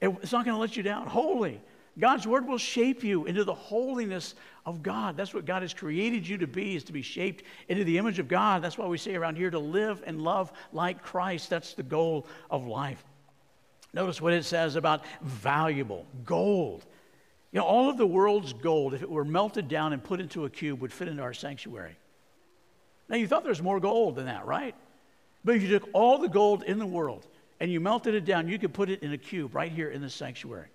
It's 0.00 0.32
not 0.32 0.46
going 0.46 0.54
to 0.54 0.60
let 0.60 0.74
you 0.74 0.82
down. 0.82 1.06
Holy, 1.06 1.60
God's 1.98 2.26
word 2.26 2.46
will 2.46 2.58
shape 2.58 3.04
you 3.04 3.24
into 3.26 3.44
the 3.44 3.54
holiness 3.54 4.34
of 4.66 4.82
God. 4.82 5.16
That's 5.16 5.32
what 5.32 5.44
God 5.44 5.62
has 5.62 5.72
created 5.72 6.26
you 6.26 6.38
to 6.38 6.46
be, 6.46 6.74
is 6.74 6.84
to 6.84 6.92
be 6.92 7.02
shaped 7.02 7.44
into 7.68 7.84
the 7.84 7.98
image 7.98 8.18
of 8.18 8.26
God. 8.26 8.62
That's 8.62 8.76
why 8.76 8.86
we 8.86 8.98
say 8.98 9.14
around 9.14 9.36
here 9.36 9.50
to 9.50 9.58
live 9.58 10.02
and 10.04 10.20
love 10.20 10.52
like 10.72 11.02
Christ. 11.02 11.50
That's 11.50 11.74
the 11.74 11.82
goal 11.82 12.26
of 12.50 12.66
life. 12.66 13.04
Notice 13.92 14.20
what 14.20 14.32
it 14.32 14.44
says 14.44 14.74
about 14.74 15.04
valuable, 15.22 16.04
gold. 16.24 16.84
You 17.52 17.60
know, 17.60 17.66
all 17.66 17.88
of 17.88 17.96
the 17.96 18.06
world's 18.06 18.52
gold, 18.52 18.94
if 18.94 19.02
it 19.02 19.10
were 19.10 19.24
melted 19.24 19.68
down 19.68 19.92
and 19.92 20.02
put 20.02 20.20
into 20.20 20.44
a 20.44 20.50
cube, 20.50 20.80
would 20.80 20.92
fit 20.92 21.06
into 21.06 21.22
our 21.22 21.32
sanctuary. 21.32 21.96
Now, 23.08 23.16
you 23.16 23.28
thought 23.28 23.44
there 23.44 23.50
was 23.50 23.62
more 23.62 23.78
gold 23.78 24.16
than 24.16 24.26
that, 24.26 24.46
right? 24.46 24.74
But 25.44 25.54
if 25.54 25.62
you 25.62 25.68
took 25.68 25.88
all 25.92 26.18
the 26.18 26.28
gold 26.28 26.64
in 26.64 26.80
the 26.80 26.86
world 26.86 27.24
and 27.60 27.70
you 27.70 27.78
melted 27.78 28.14
it 28.14 28.24
down, 28.24 28.48
you 28.48 28.58
could 28.58 28.74
put 28.74 28.90
it 28.90 29.04
in 29.04 29.12
a 29.12 29.18
cube 29.18 29.54
right 29.54 29.70
here 29.70 29.90
in 29.90 30.00
the 30.00 30.10
sanctuary. 30.10 30.68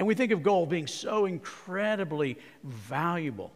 And 0.00 0.06
we 0.06 0.14
think 0.14 0.32
of 0.32 0.42
gold 0.42 0.70
being 0.70 0.86
so 0.86 1.26
incredibly 1.26 2.38
valuable. 2.64 3.52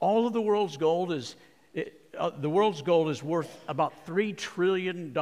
All 0.00 0.26
of 0.26 0.32
the 0.32 0.40
world's 0.42 0.76
gold 0.76 1.12
is, 1.12 1.36
it, 1.74 1.96
uh, 2.18 2.30
the 2.30 2.50
world's 2.50 2.82
gold 2.82 3.08
is 3.08 3.22
worth 3.22 3.56
about 3.68 4.04
$3 4.04 4.36
trillion. 4.36 5.12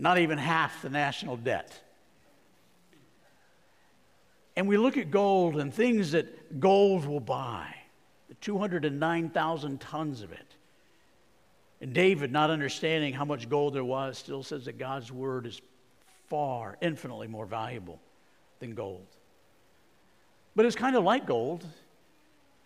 not 0.00 0.18
even 0.18 0.36
half 0.36 0.82
the 0.82 0.90
national 0.90 1.36
debt. 1.36 1.80
And 4.56 4.66
we 4.66 4.76
look 4.78 4.96
at 4.96 5.12
gold 5.12 5.60
and 5.60 5.72
things 5.72 6.10
that 6.10 6.58
gold 6.58 7.06
will 7.06 7.20
buy, 7.20 7.72
the 8.28 8.34
209,000 8.34 9.80
tons 9.80 10.22
of 10.22 10.32
it. 10.32 10.56
And 11.80 11.92
David, 11.92 12.32
not 12.32 12.50
understanding 12.50 13.14
how 13.14 13.24
much 13.24 13.48
gold 13.48 13.74
there 13.74 13.84
was, 13.84 14.18
still 14.18 14.42
says 14.42 14.64
that 14.64 14.76
God's 14.76 15.12
word 15.12 15.46
is 15.46 15.60
far, 16.32 16.78
infinitely 16.80 17.26
more 17.26 17.44
valuable 17.44 18.00
than 18.58 18.74
gold. 18.74 19.06
But 20.56 20.64
it's 20.64 20.74
kind 20.74 20.96
of 20.96 21.04
like 21.04 21.26
gold, 21.26 21.62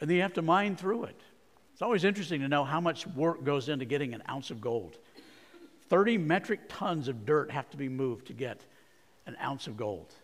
and 0.01 0.09
then 0.09 0.15
you 0.15 0.23
have 0.23 0.35
to 0.35 0.43
mine 0.43 0.77
through 0.77 1.07
it. 1.07 1.21
It's 1.73 1.83
always 1.83 2.05
interesting 2.05 2.43
to 2.43 2.49
know 2.49 2.63
how 2.63 2.81
much 2.81 3.09
work 3.09 3.43
goes 3.43 3.69
into 3.69 3.85
getting 3.85 4.15
an 4.15 4.23
ounce 4.31 4.53
of 4.53 4.61
gold. 4.61 4.97
30 5.89 6.17
metric 6.17 6.61
tons 6.69 7.09
of 7.09 7.27
dirt 7.27 7.51
have 7.51 7.69
to 7.71 7.77
be 7.77 7.89
moved 7.89 8.29
to 8.29 8.35
get 8.35 8.61
an 9.27 9.37
ounce 9.43 9.67
of 9.67 9.77
gold. 9.77 10.15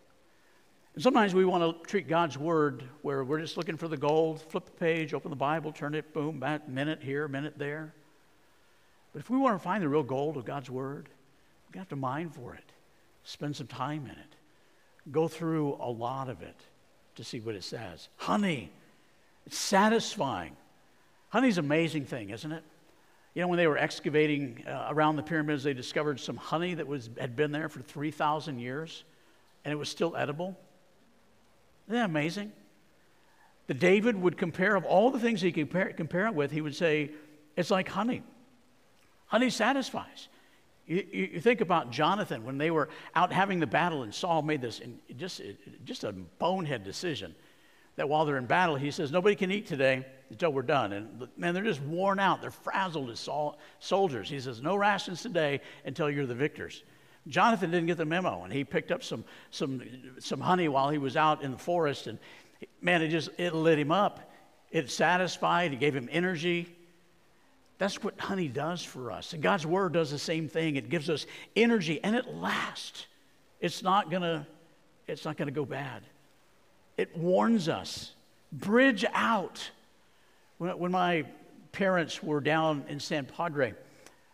And 0.95 1.03
sometimes 1.03 1.35
we 1.35 1.45
want 1.45 1.65
to 1.65 1.85
treat 1.89 2.07
God's 2.07 2.39
word 2.39 2.85
where 3.03 3.25
we're 3.25 3.41
just 3.41 3.57
looking 3.57 3.77
for 3.77 3.89
the 3.89 3.97
gold, 3.97 4.41
flip 4.41 4.67
the 4.67 4.71
page, 4.71 5.15
open 5.15 5.31
the 5.31 5.37
Bible, 5.37 5.73
turn 5.73 5.97
it, 5.97 6.15
boom, 6.15 6.39
back, 6.39 6.69
minute 6.69 7.03
here, 7.03 7.27
minute 7.27 7.59
there. 7.59 7.93
But 9.13 9.19
if 9.19 9.31
we 9.31 9.37
want 9.37 9.57
to 9.57 9.65
find 9.65 9.83
the 9.83 9.89
real 9.89 10.05
gold 10.05 10.37
of 10.37 10.45
God's 10.45 10.71
word, 10.71 11.09
we 11.73 11.79
have 11.81 11.89
to 11.89 11.97
mine 11.97 12.31
for 12.31 12.55
it, 12.55 12.72
spend 13.25 13.57
some 13.57 13.67
time 13.67 14.05
in 14.05 14.13
it, 14.13 14.37
go 15.11 15.29
through 15.29 15.77
a 15.81 15.91
lot 15.91 16.29
of 16.29 16.43
it 16.43 16.57
to 17.17 17.25
see 17.25 17.41
what 17.41 17.55
it 17.55 17.65
says. 17.65 18.09
Honey, 18.17 18.71
it's 19.47 19.59
satisfying. 19.59 20.57
Honey's 21.29 21.59
an 21.59 21.65
amazing 21.65 22.05
thing, 22.05 22.31
isn't 22.31 22.53
it? 22.53 22.63
You 23.35 23.43
know, 23.43 23.49
when 23.49 23.57
they 23.57 23.67
were 23.67 23.79
excavating 23.79 24.65
uh, 24.67 24.89
around 24.91 25.17
the 25.17 25.23
pyramids, 25.23 25.63
they 25.63 25.73
discovered 25.73 26.21
some 26.21 26.37
honey 26.37 26.75
that 26.75 26.87
was, 26.87 27.09
had 27.19 27.35
been 27.35 27.51
there 27.51 27.69
for 27.69 27.81
3,000 27.81 28.59
years, 28.59 29.05
and 29.65 29.73
it 29.73 29.77
was 29.77 29.89
still 29.89 30.15
edible. 30.17 30.57
Isn't 31.87 31.99
that 31.99 32.05
amazing? 32.05 32.53
That 33.69 33.79
David 33.79 34.21
would 34.21 34.37
compare, 34.37 34.75
of 34.77 34.85
all 34.85 35.11
the 35.11 35.19
things 35.19 35.41
he 35.41 35.51
could 35.51 35.71
compare, 35.71 35.93
compare 35.93 36.27
it 36.27 36.35
with, 36.35 36.51
he 36.51 36.61
would 36.61 36.77
say, 36.77 37.11
it's 37.57 37.71
like 37.71 37.89
honey. 37.89 38.23
Honey 39.27 39.49
satisfies. 39.49 40.29
You, 40.87 41.07
you, 41.13 41.41
think 41.41 41.61
about 41.61 41.91
Jonathan 41.91 42.45
when 42.45 42.59
they 42.59 42.71
were 42.71 42.89
out 43.15 43.33
having 43.33 43.61
the 43.61 43.67
battle, 43.67 44.03
and 44.03 44.13
Saul 44.13 44.43
made 44.43 44.61
this 44.61 44.81
just, 45.17 45.41
just 45.85 46.03
a 46.03 46.13
bonehead 46.13 46.83
decision 46.83 47.35
that 47.97 48.09
while 48.09 48.25
they're 48.25 48.39
in 48.39 48.47
battle, 48.47 48.77
he 48.77 48.91
says, 48.91 49.13
Nobody 49.13 49.37
can 49.37 49.53
eat 49.53 49.67
today 49.67 50.05
until 50.31 50.53
we're 50.53 50.63
done. 50.63 50.93
And 50.93 51.29
man, 51.37 51.55
they're 51.55 51.63
just 51.63 51.83
worn 51.83 52.19
out. 52.19 52.41
They're 52.41 52.51
frazzled 52.51 53.11
as 53.11 53.21
Saul, 53.21 53.59
soldiers. 53.79 54.29
He 54.29 54.41
says, 54.41 54.63
No 54.63 54.77
rations 54.77 55.23
today 55.23 55.61
until 55.85 56.11
you're 56.11 56.27
the 56.27 56.35
victors. 56.35 56.83
Jonathan 57.29 57.71
didn't 57.71 57.87
get 57.87 57.99
the 57.99 58.05
memo, 58.05 58.43
and 58.43 58.53
he 58.53 58.65
picked 58.65 58.91
up 58.91 59.05
some, 59.05 59.25
some, 59.51 59.83
some 60.19 60.41
honey 60.41 60.67
while 60.67 60.91
he 60.91 60.99
was 60.99 61.17
out 61.17 61.43
in 61.43 61.53
the 61.53 61.59
forest, 61.59 62.09
and 62.09 62.19
man, 62.81 63.01
it 63.01 63.09
just 63.09 63.31
it 63.39 63.55
lit 63.55 63.79
him 63.79 63.93
up. 63.93 64.33
It 64.71 64.91
satisfied, 64.91 65.73
it 65.73 65.81
gave 65.81 65.95
him 65.95 66.09
energy. 66.11 66.75
That's 67.83 68.01
what 68.01 68.21
honey 68.21 68.47
does 68.47 68.85
for 68.85 69.11
us. 69.11 69.33
And 69.33 69.43
God's 69.43 69.67
word 69.67 69.95
does 69.95 70.13
the 70.13 70.19
same 70.19 70.49
thing. 70.49 70.77
It 70.77 70.89
gives 70.89 71.11
us 71.11 71.27
energy 71.57 71.99
and 72.05 72.15
it 72.15 72.33
lasts. 72.33 73.09
It's 73.61 73.83
not 73.83 74.09
gonna, 74.09 74.47
it's 75.09 75.25
not 75.25 75.37
gonna 75.37 75.51
go 75.51 75.65
bad. 75.65 76.05
It 76.97 77.17
warns 77.19 77.69
us. 77.69 78.13
Bridge 78.53 79.05
out. 79.13 79.69
When, 80.59 80.79
when 80.79 80.93
my 80.93 81.25
parents 81.73 82.23
were 82.23 82.41
down 82.41 82.85
in 82.87 83.01
San 83.01 83.25
Padre, 83.25 83.75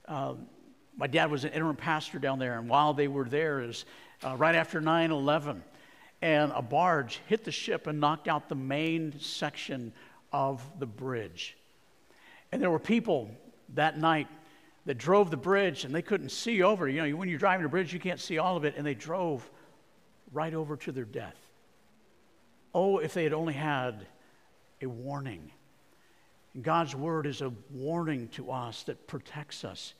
um, 0.09 0.47
my 0.99 1.07
dad 1.07 1.31
was 1.31 1.45
an 1.45 1.53
interim 1.53 1.77
pastor 1.77 2.19
down 2.19 2.39
there, 2.39 2.59
and 2.59 2.69
while 2.69 2.93
they 2.93 3.09
were 3.09 3.25
there, 3.25 3.61
was 3.61 3.87
uh, 4.23 4.37
right 4.37 4.57
after 4.57 4.79
9 4.79 5.11
11, 5.11 5.65
and 6.21 6.53
a 6.55 6.61
barge 6.61 7.23
hit 7.29 7.45
the 7.45 7.51
ship 7.51 7.87
and 7.87 7.99
knocked 7.99 8.29
out 8.29 8.51
the 8.51 8.55
main 8.55 9.19
section 9.19 9.95
of 10.35 10.63
the 10.79 10.87
bridge. 10.87 11.58
And 12.53 12.63
there 12.63 12.71
were 12.71 12.79
people 12.79 13.31
that 13.75 13.99
night 13.99 14.29
that 14.87 14.97
drove 14.97 15.31
the 15.31 15.37
bridge 15.37 15.85
and 15.85 15.95
they 15.95 16.03
couldn't 16.03 16.31
see 16.31 16.63
over. 16.63 16.89
You 16.89 17.07
know, 17.07 17.17
when 17.17 17.29
you're 17.29 17.39
driving 17.39 17.67
a 17.67 17.69
bridge, 17.69 17.93
you 17.93 18.01
can't 18.01 18.21
see 18.21 18.39
all 18.39 18.57
of 18.57 18.65
it, 18.65 18.75
and 18.77 18.87
they 18.87 18.95
drove 18.95 19.49
right 20.33 20.55
over 20.55 20.77
to 20.77 20.93
their 20.93 21.05
death. 21.05 21.37
Oh, 22.75 22.99
if 22.99 23.15
they 23.15 23.25
had 23.25 23.33
only 23.33 23.55
had 23.55 24.07
a 24.81 24.87
warning. 24.87 25.51
God's 26.63 26.95
word 26.95 27.27
is 27.27 27.43
a 27.43 27.53
warning 27.73 28.29
to 28.29 28.51
us 28.51 28.83
that 28.85 29.07
protects 29.07 29.65
us. 29.65 29.95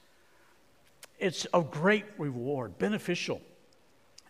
It's 1.19 1.47
a 1.53 1.63
great 1.63 2.05
reward, 2.17 2.79
beneficial. 2.79 3.41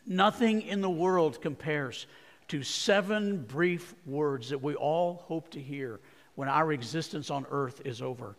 Nothing 0.06 0.62
in 0.62 0.80
the 0.80 0.90
world 0.90 1.40
compares 1.40 2.06
to 2.48 2.62
seven 2.62 3.44
brief 3.44 3.94
words 4.06 4.50
that 4.50 4.62
we 4.62 4.74
all 4.74 5.22
hope 5.26 5.50
to 5.50 5.60
hear 5.60 6.00
when 6.38 6.48
our 6.48 6.70
existence 6.70 7.30
on 7.30 7.44
earth 7.50 7.82
is 7.84 8.00
over. 8.00 8.36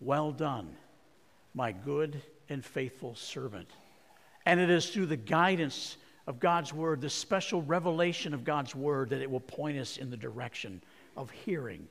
Well 0.00 0.30
done, 0.30 0.76
my 1.52 1.72
good 1.72 2.22
and 2.48 2.64
faithful 2.64 3.16
servant. 3.16 3.68
And 4.46 4.60
it 4.60 4.70
is 4.70 4.88
through 4.90 5.06
the 5.06 5.16
guidance 5.16 5.96
of 6.28 6.38
God's 6.38 6.72
word, 6.72 7.00
the 7.00 7.10
special 7.10 7.60
revelation 7.62 8.34
of 8.34 8.44
God's 8.44 8.76
word, 8.76 9.10
that 9.10 9.20
it 9.20 9.28
will 9.28 9.40
point 9.40 9.78
us 9.78 9.96
in 9.96 10.10
the 10.10 10.16
direction 10.16 10.80
of 11.16 11.28
hearing 11.32 11.88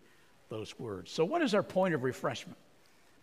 those 0.48 0.80
words. 0.80 1.12
So, 1.12 1.26
what 1.26 1.42
is 1.42 1.54
our 1.54 1.62
point 1.62 1.94
of 1.94 2.04
refreshment? 2.06 2.58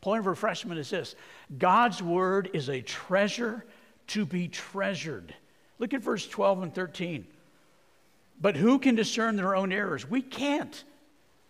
Point 0.03 0.21
of 0.21 0.27
refreshment 0.27 0.79
is 0.79 0.91
this 0.91 1.15
God's 1.57 2.03
word 2.03 2.51
is 2.53 2.69
a 2.69 2.83
treasure 2.83 3.65
to 4.09 4.27
be 4.27 4.47
treasured. 4.47 5.35
Look 5.79 5.95
at 5.95 6.03
verse 6.03 6.29
12 6.29 6.65
and 6.65 6.75
13. 6.75 7.27
But 8.43 8.57
who 8.57 8.79
can 8.79 8.95
discern 8.95 9.37
their 9.37 9.57
own 9.57 9.73
errors? 9.73 10.07
We 10.09 10.21
can't. 10.21 10.85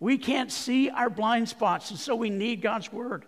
We 0.00 0.16
can't 0.16 0.50
see 0.50 0.88
our 0.88 1.10
blind 1.10 1.48
spots, 1.48 1.90
and 1.90 1.98
so 1.98 2.16
we 2.16 2.30
need 2.30 2.62
God's 2.62 2.90
word. 2.92 3.26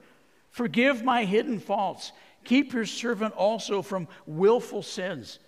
Forgive 0.49 1.05
my 1.05 1.25
hidden 1.25 1.61
faults. 1.61 2.13
Keep 2.45 2.73
your 2.73 2.87
servant 2.87 3.35
also 3.35 3.83
from 3.83 4.09
willful 4.27 4.83
sins. 4.83 5.39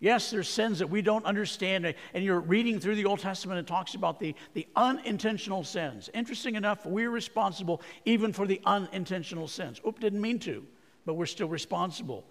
Yes, 0.00 0.32
there's 0.32 0.48
sins 0.48 0.80
that 0.80 0.90
we 0.90 1.00
don't 1.00 1.24
understand, 1.24 1.94
and 2.12 2.24
you're 2.24 2.40
reading 2.40 2.80
through 2.80 2.96
the 2.96 3.04
Old 3.04 3.20
Testament 3.20 3.60
and 3.60 3.68
talks 3.68 3.94
about 3.94 4.18
the, 4.18 4.34
the 4.52 4.66
unintentional 4.74 5.62
sins. 5.62 6.10
Interesting 6.12 6.56
enough, 6.56 6.84
we're 6.84 7.10
responsible 7.10 7.80
even 8.04 8.32
for 8.32 8.44
the 8.44 8.60
unintentional 8.66 9.46
sins. 9.46 9.80
Oop, 9.86 10.00
didn't 10.00 10.20
mean 10.20 10.40
to, 10.40 10.66
but 11.06 11.14
we're 11.14 11.26
still 11.26 11.48
responsible. 11.48 12.24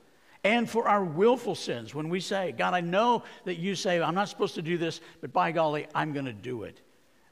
And 0.44 0.70
for 0.70 0.88
our 0.88 1.06
willful 1.06 1.56
sins, 1.56 1.96
when 1.96 2.10
we 2.10 2.20
say, 2.20 2.52
God, 2.52 2.74
I 2.74 2.82
know 2.82 3.24
that 3.46 3.56
you 3.56 3.76
say 3.76 4.02
I'm 4.02 4.16
not 4.16 4.28
supposed 4.28 4.56
to 4.56 4.62
do 4.62 4.78
this, 4.78 5.00
but 5.22 5.32
by 5.32 5.54
golly, 5.54 5.88
I'm 5.96 6.12
going 6.12 6.26
to 6.26 6.34
do 6.34 6.64
it. 6.64 6.82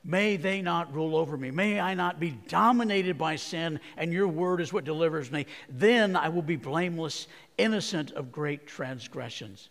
May 0.03 0.37
they 0.37 0.61
not 0.61 0.93
rule 0.93 1.15
over 1.15 1.35
me. 1.35 1.51
May 1.51 1.79
I 1.79 1.93
not 1.93 2.19
be 2.19 2.31
dominated 2.47 3.17
by 3.17 3.35
sin, 3.35 3.79
and 3.97 4.13
your 4.13 4.27
word 4.27 4.61
is 4.61 4.71
what 4.71 4.85
delivers 4.85 5.31
me. 5.31 5.45
Then 5.69 6.15
I 6.15 6.29
will 6.29 6.41
be 6.41 6.55
blameless, 6.55 7.27
innocent 7.57 8.11
of 8.11 8.31
great 8.31 8.65
transgressions. 8.65 9.69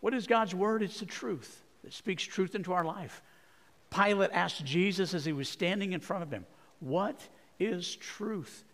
What 0.00 0.14
is 0.14 0.26
God's 0.26 0.54
word? 0.54 0.82
It's 0.82 1.00
the 1.00 1.06
truth 1.06 1.62
that 1.82 1.92
speaks 1.92 2.22
truth 2.22 2.54
into 2.54 2.72
our 2.72 2.84
life. 2.84 3.22
Pilate 3.90 4.30
asked 4.32 4.64
Jesus 4.64 5.14
as 5.14 5.24
he 5.24 5.32
was 5.32 5.48
standing 5.48 5.92
in 5.92 6.00
front 6.00 6.22
of 6.22 6.30
him, 6.30 6.46
What 6.80 7.20
is 7.58 7.96
truth? 7.96 8.64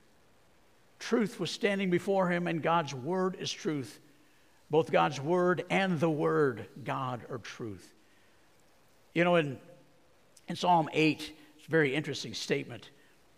Truth 0.99 1.41
was 1.41 1.51
standing 1.51 1.89
before 1.89 2.29
him, 2.29 2.47
and 2.47 2.63
God's 2.63 2.95
word 2.95 3.37
is 3.41 3.51
truth. 3.51 4.01
Both 4.71 4.93
God's 4.93 5.21
word 5.21 5.65
and 5.71 5.99
the 5.99 6.11
word, 6.11 6.67
God, 6.85 7.23
are 7.31 7.39
truth. 7.39 7.95
You 9.15 9.25
know, 9.25 9.37
in, 9.37 9.59
in 10.51 10.57
Psalm 10.57 10.91
8, 10.93 11.33
it's 11.57 11.67
a 11.69 11.71
very 11.71 11.95
interesting 11.95 12.35
statement. 12.35 12.91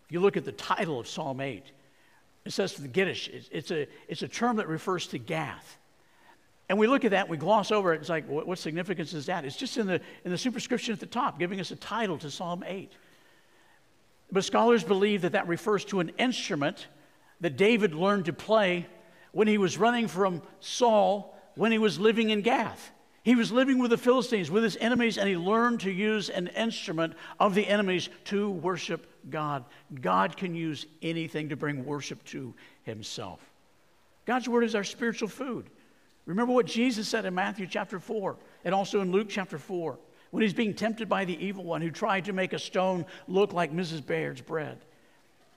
If 0.07 0.13
you 0.13 0.21
look 0.21 0.39
at 0.39 0.47
the 0.47 0.53
title 0.53 0.99
of 0.99 1.07
Psalm 1.07 1.43
8, 1.43 1.63
it 2.47 2.53
says 2.53 2.73
to 2.75 2.83
the 2.83 2.89
Gittith, 2.89 3.49
it's, 3.53 3.71
a, 3.71 3.87
it's 4.09 4.23
a 4.23 4.29
term 4.29 4.57
that 4.57 4.67
refers 4.67 5.07
to 5.09 5.19
Gath. 5.19 5.77
And 6.71 6.79
we 6.79 6.87
look 6.87 7.05
at 7.05 7.11
that, 7.11 7.29
we 7.29 7.37
gloss 7.37 7.71
over 7.71 7.93
it. 7.93 8.01
It's 8.01 8.09
like, 8.09 8.27
what, 8.27 8.49
what 8.49 8.59
significance 8.59 9.13
is 9.13 9.27
that? 9.27 9.45
It's 9.45 9.57
just 9.57 9.77
in 9.77 9.87
the, 9.87 10.01
in 10.25 10.31
the 10.31 10.39
superscription 10.39 10.95
at 10.95 11.01
the 11.01 11.07
top, 11.07 11.39
giving 11.39 11.61
us 11.61 11.71
a 11.71 11.77
title 11.77 12.17
to 12.17 12.31
Psalm 12.31 12.65
8. 12.67 12.91
But 14.33 14.45
scholars 14.45 14.83
believe 14.83 15.21
that 15.21 15.33
that 15.33 15.47
refers 15.47 15.85
to 15.87 16.01
an 16.01 16.13
instrument 16.17 16.87
that 17.43 17.59
David 17.59 17.95
learned 17.95 18.25
to 18.25 18.33
play 18.33 18.87
when 19.33 19.49
he 19.49 19.59
was 19.59 19.77
running 19.77 20.09
from 20.09 20.41
Saul 20.61 21.39
when 21.57 21.73
he 21.73 21.79
was 21.79 22.01
living 22.01 22.31
in 22.31 22.41
Gath. 22.41 22.91
He 23.25 23.37
was 23.37 23.53
living 23.53 23.79
with 23.79 23.91
the 23.91 23.99
Philistines, 23.99 24.51
with 24.51 24.65
his 24.65 24.77
enemies, 24.79 25.17
and 25.17 25.29
he 25.29 25.37
learned 25.37 25.81
to 25.81 25.91
use 25.91 26.29
an 26.29 26.49
instrument 26.49 27.15
of 27.39 27.55
the 27.55 27.67
enemies 27.67 28.09
to 28.25 28.51
worship 28.51 29.09
God. 29.31 29.65
God 30.01 30.37
can 30.37 30.57
use 30.57 30.87
anything 31.03 31.49
to 31.51 31.57
bring 31.57 31.85
worship 31.85 32.25
to 32.27 32.53
himself. 32.83 33.41
God's 34.27 34.49
word 34.49 34.65
is 34.65 34.75
our 34.75 34.85
spiritual 34.85 35.29
food. 35.29 35.71
Remember 36.27 36.53
what 36.53 36.67
Jesus 36.67 37.09
said 37.09 37.25
in 37.25 37.35
Matthew 37.35 37.67
chapter 37.67 38.01
4 38.01 38.37
and 38.65 38.75
also 38.75 39.01
in 39.01 39.13
Luke 39.13 39.29
chapter 39.29 39.59
4 39.59 39.99
when 40.31 40.43
he's 40.43 40.55
being 40.55 40.75
tempted 40.75 41.09
by 41.09 41.25
the 41.25 41.45
evil 41.45 41.63
one 41.63 41.83
who 41.83 41.91
tried 41.91 42.25
to 42.25 42.33
make 42.33 42.53
a 42.53 42.59
stone 42.59 43.05
look 43.29 43.53
like 43.53 43.73
Mrs. 43.73 44.05
Baird's 44.05 44.41
bread. 44.41 44.79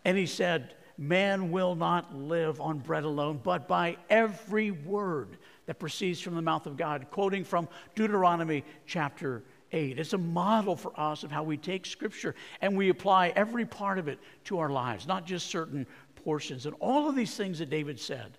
And 0.04 0.17
he 0.17 0.25
said, 0.25 0.75
man 0.97 1.51
will 1.51 1.75
not 1.75 2.15
live 2.15 2.62
on 2.62 2.80
bread 2.80 3.04
alone, 3.04 3.39
but 3.43 3.67
by 3.67 3.97
every 4.10 4.71
word 4.71 5.38
that 5.65 5.80
proceeds 5.80 6.21
from 6.21 6.36
the 6.36 6.41
mouth 6.41 6.65
of 6.67 6.78
God, 6.78 7.08
quoting 7.12 7.43
from 7.43 7.67
Deuteronomy 7.95 8.63
chapter 8.86 9.43
8. 9.71 9.99
It's 9.99 10.13
a 10.13 10.17
model 10.17 10.75
for 10.75 10.97
us 10.99 11.23
of 11.23 11.32
how 11.32 11.43
we 11.43 11.58
take 11.58 11.86
Scripture 11.86 12.36
and 12.62 12.78
we 12.78 12.89
apply 12.89 13.30
every 13.30 13.65
part 13.65 13.97
of 13.97 14.08
it 14.08 14.19
to 14.45 14.60
our 14.60 14.69
lives, 14.69 15.08
not 15.08 15.25
just 15.25 15.47
certain 15.47 15.88
portions. 16.23 16.65
And 16.65 16.75
all 16.80 17.10
of 17.10 17.15
these 17.15 17.36
things 17.36 17.60
that 17.60 17.69
David 17.69 17.99
said 17.99 18.38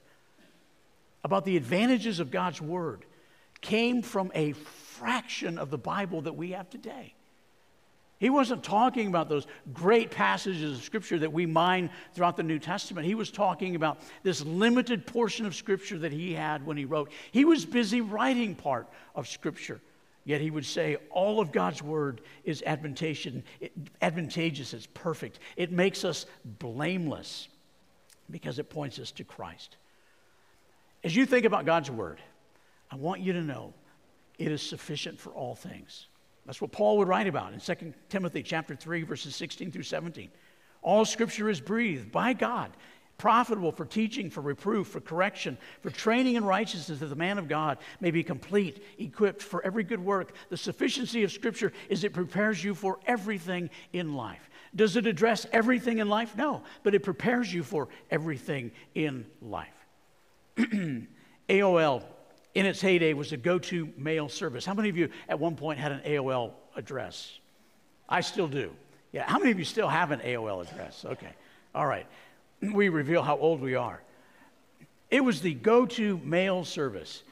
about 1.24 1.44
the 1.44 1.56
advantages 1.56 2.20
of 2.20 2.30
God's 2.30 2.62
Word 2.62 3.04
came 3.60 4.02
from 4.02 4.30
a 4.34 4.52
fraction 4.52 5.58
of 5.58 5.70
the 5.70 5.78
Bible 5.78 6.22
that 6.22 6.36
we 6.36 6.52
have 6.52 6.70
today. 6.70 7.15
He 8.18 8.30
wasn't 8.30 8.64
talking 8.64 9.08
about 9.08 9.28
those 9.28 9.46
great 9.74 10.10
passages 10.10 10.78
of 10.78 10.84
Scripture 10.84 11.18
that 11.18 11.32
we 11.32 11.44
mine 11.44 11.90
throughout 12.14 12.36
the 12.36 12.42
New 12.42 12.58
Testament. 12.58 13.06
He 13.06 13.14
was 13.14 13.30
talking 13.30 13.76
about 13.76 13.98
this 14.22 14.42
limited 14.42 15.06
portion 15.06 15.44
of 15.44 15.54
Scripture 15.54 15.98
that 15.98 16.12
he 16.12 16.32
had 16.32 16.64
when 16.64 16.78
he 16.78 16.86
wrote. 16.86 17.12
He 17.30 17.44
was 17.44 17.66
busy 17.66 18.00
writing 18.00 18.54
part 18.54 18.88
of 19.14 19.28
Scripture. 19.28 19.80
Yet 20.24 20.40
he 20.40 20.50
would 20.50 20.64
say 20.64 20.96
all 21.10 21.40
of 21.40 21.52
God's 21.52 21.82
word 21.82 22.22
is 22.42 22.62
advantageous, 22.66 23.42
it's 24.74 24.86
perfect. 24.94 25.38
It 25.56 25.70
makes 25.70 26.04
us 26.04 26.26
blameless 26.44 27.48
because 28.30 28.58
it 28.58 28.70
points 28.70 28.98
us 28.98 29.12
to 29.12 29.24
Christ. 29.24 29.76
As 31.04 31.14
you 31.14 31.26
think 31.26 31.44
about 31.44 31.66
God's 31.66 31.90
word, 31.90 32.20
I 32.90 32.96
want 32.96 33.20
you 33.20 33.34
to 33.34 33.42
know 33.42 33.74
it 34.38 34.50
is 34.50 34.62
sufficient 34.62 35.20
for 35.20 35.30
all 35.30 35.54
things. 35.54 36.06
That's 36.46 36.60
what 36.60 36.72
Paul 36.72 36.98
would 36.98 37.08
write 37.08 37.26
about 37.26 37.52
in 37.52 37.60
2 37.60 37.92
Timothy 38.08 38.42
chapter 38.42 38.76
3 38.76 39.02
verses 39.02 39.34
16 39.34 39.72
through 39.72 39.82
17. 39.82 40.30
All 40.80 41.04
scripture 41.04 41.50
is 41.50 41.60
breathed 41.60 42.12
by 42.12 42.32
God, 42.32 42.70
profitable 43.18 43.72
for 43.72 43.84
teaching, 43.84 44.30
for 44.30 44.40
reproof, 44.40 44.86
for 44.86 45.00
correction, 45.00 45.58
for 45.80 45.90
training 45.90 46.36
in 46.36 46.44
righteousness 46.44 47.00
that 47.00 47.06
the 47.06 47.16
man 47.16 47.38
of 47.38 47.48
God 47.48 47.78
may 48.00 48.12
be 48.12 48.22
complete, 48.22 48.84
equipped 48.98 49.42
for 49.42 49.64
every 49.66 49.82
good 49.82 50.04
work. 50.04 50.32
The 50.48 50.56
sufficiency 50.56 51.24
of 51.24 51.32
scripture 51.32 51.72
is 51.88 52.04
it 52.04 52.12
prepares 52.12 52.62
you 52.62 52.74
for 52.74 53.00
everything 53.06 53.68
in 53.92 54.14
life. 54.14 54.48
Does 54.76 54.96
it 54.96 55.06
address 55.06 55.46
everything 55.52 55.98
in 55.98 56.08
life? 56.08 56.36
No, 56.36 56.62
but 56.84 56.94
it 56.94 57.02
prepares 57.02 57.52
you 57.52 57.64
for 57.64 57.88
everything 58.10 58.70
in 58.94 59.26
life. 59.40 59.68
AOL 61.48 62.04
in 62.56 62.64
its 62.64 62.80
heyday 62.80 63.12
was 63.12 63.32
a 63.32 63.36
go 63.36 63.58
to 63.58 63.92
mail 63.98 64.30
service. 64.30 64.64
How 64.64 64.72
many 64.72 64.88
of 64.88 64.96
you 64.96 65.10
at 65.28 65.38
one 65.38 65.56
point 65.56 65.78
had 65.78 65.92
an 65.92 66.00
AOL 66.06 66.52
address? 66.74 67.38
I 68.08 68.22
still 68.22 68.48
do. 68.48 68.72
Yeah, 69.12 69.24
how 69.28 69.38
many 69.38 69.50
of 69.50 69.58
you 69.58 69.64
still 69.66 69.88
have 69.88 70.10
an 70.10 70.20
AOL 70.20 70.66
address? 70.66 71.04
Okay, 71.04 71.34
all 71.74 71.86
right. 71.86 72.06
We 72.62 72.88
reveal 72.88 73.22
how 73.22 73.36
old 73.36 73.60
we 73.60 73.74
are. 73.74 74.00
It 75.10 75.20
was 75.20 75.42
the 75.42 75.52
go 75.52 75.84
to 75.84 76.16
mail 76.24 76.64
service. 76.64 77.22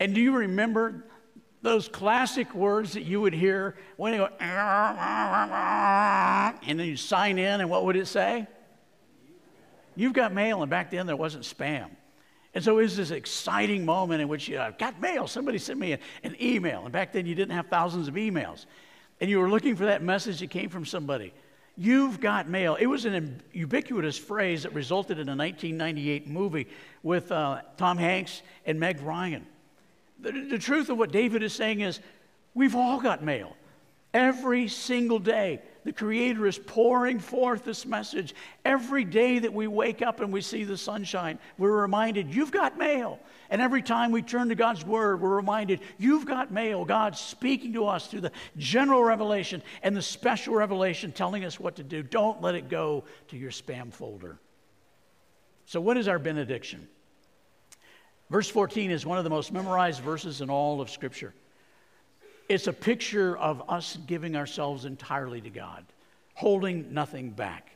And 0.00 0.14
do 0.14 0.20
you 0.20 0.36
remember 0.36 1.06
those 1.62 1.88
classic 1.88 2.54
words 2.54 2.92
that 2.92 3.04
you 3.04 3.22
would 3.22 3.32
hear 3.32 3.76
when 3.96 4.12
you 4.12 4.18
go, 4.18 4.28
and 6.62 6.78
then 6.78 6.86
you 6.86 6.98
sign 6.98 7.38
in, 7.38 7.62
and 7.62 7.70
what 7.70 7.86
would 7.86 7.96
it 7.96 8.06
say? 8.06 8.46
You've 9.96 10.12
got 10.12 10.34
mail, 10.34 10.60
and 10.60 10.70
back 10.70 10.90
then 10.90 11.06
there 11.06 11.16
wasn't 11.16 11.44
spam. 11.44 11.88
And 12.54 12.62
so 12.62 12.78
it 12.78 12.82
was 12.82 12.96
this 12.96 13.10
exciting 13.10 13.84
moment 13.84 14.22
in 14.22 14.28
which 14.28 14.48
you 14.48 14.58
uh, 14.58 14.70
got 14.70 15.00
mail. 15.00 15.26
Somebody 15.26 15.58
sent 15.58 15.78
me 15.78 15.98
an 16.22 16.36
email. 16.40 16.84
And 16.84 16.92
back 16.92 17.12
then 17.12 17.26
you 17.26 17.34
didn't 17.34 17.54
have 17.54 17.66
thousands 17.66 18.06
of 18.06 18.14
emails. 18.14 18.66
And 19.20 19.28
you 19.28 19.40
were 19.40 19.50
looking 19.50 19.74
for 19.74 19.86
that 19.86 20.02
message 20.02 20.40
that 20.40 20.50
came 20.50 20.68
from 20.68 20.86
somebody. 20.86 21.32
You've 21.76 22.20
got 22.20 22.48
mail. 22.48 22.76
It 22.76 22.86
was 22.86 23.04
an 23.04 23.42
ubiquitous 23.52 24.16
phrase 24.16 24.62
that 24.62 24.72
resulted 24.72 25.18
in 25.18 25.28
a 25.28 25.34
1998 25.34 26.28
movie 26.28 26.68
with 27.02 27.32
uh, 27.32 27.62
Tom 27.76 27.98
Hanks 27.98 28.42
and 28.64 28.78
Meg 28.78 29.00
Ryan. 29.00 29.44
The, 30.20 30.30
the 30.30 30.58
truth 30.58 30.88
of 30.88 30.98
what 30.98 31.10
David 31.10 31.42
is 31.42 31.52
saying 31.52 31.80
is 31.80 31.98
we've 32.54 32.76
all 32.76 33.00
got 33.00 33.24
mail. 33.24 33.56
Every 34.12 34.68
single 34.68 35.18
day, 35.18 35.60
the 35.84 35.92
Creator 35.92 36.46
is 36.46 36.58
pouring 36.58 37.18
forth 37.18 37.64
this 37.64 37.84
message. 37.84 38.34
Every 38.64 39.04
day 39.04 39.38
that 39.38 39.52
we 39.52 39.66
wake 39.66 40.00
up 40.00 40.20
and 40.20 40.32
we 40.32 40.40
see 40.40 40.64
the 40.64 40.78
sunshine, 40.78 41.38
we're 41.58 41.82
reminded, 41.82 42.34
you've 42.34 42.50
got 42.50 42.78
mail. 42.78 43.20
And 43.50 43.60
every 43.60 43.82
time 43.82 44.10
we 44.10 44.22
turn 44.22 44.48
to 44.48 44.54
God's 44.54 44.84
Word, 44.84 45.20
we're 45.20 45.36
reminded, 45.36 45.80
you've 45.98 46.24
got 46.24 46.50
mail. 46.50 46.86
God's 46.86 47.20
speaking 47.20 47.74
to 47.74 47.86
us 47.86 48.06
through 48.06 48.22
the 48.22 48.32
general 48.56 49.04
revelation 49.04 49.62
and 49.82 49.94
the 49.94 50.02
special 50.02 50.54
revelation 50.54 51.12
telling 51.12 51.44
us 51.44 51.60
what 51.60 51.76
to 51.76 51.82
do. 51.82 52.02
Don't 52.02 52.40
let 52.40 52.54
it 52.54 52.70
go 52.70 53.04
to 53.28 53.36
your 53.36 53.50
spam 53.50 53.92
folder. 53.92 54.38
So, 55.66 55.80
what 55.80 55.98
is 55.98 56.08
our 56.08 56.18
benediction? 56.18 56.88
Verse 58.30 58.48
14 58.48 58.90
is 58.90 59.04
one 59.04 59.18
of 59.18 59.24
the 59.24 59.30
most 59.30 59.52
memorized 59.52 60.00
verses 60.00 60.40
in 60.40 60.48
all 60.48 60.80
of 60.80 60.88
Scripture. 60.88 61.34
It's 62.48 62.66
a 62.66 62.72
picture 62.72 63.36
of 63.36 63.62
us 63.68 63.98
giving 64.06 64.36
ourselves 64.36 64.84
entirely 64.84 65.40
to 65.40 65.50
God, 65.50 65.84
holding 66.34 66.92
nothing 66.92 67.30
back. 67.30 67.70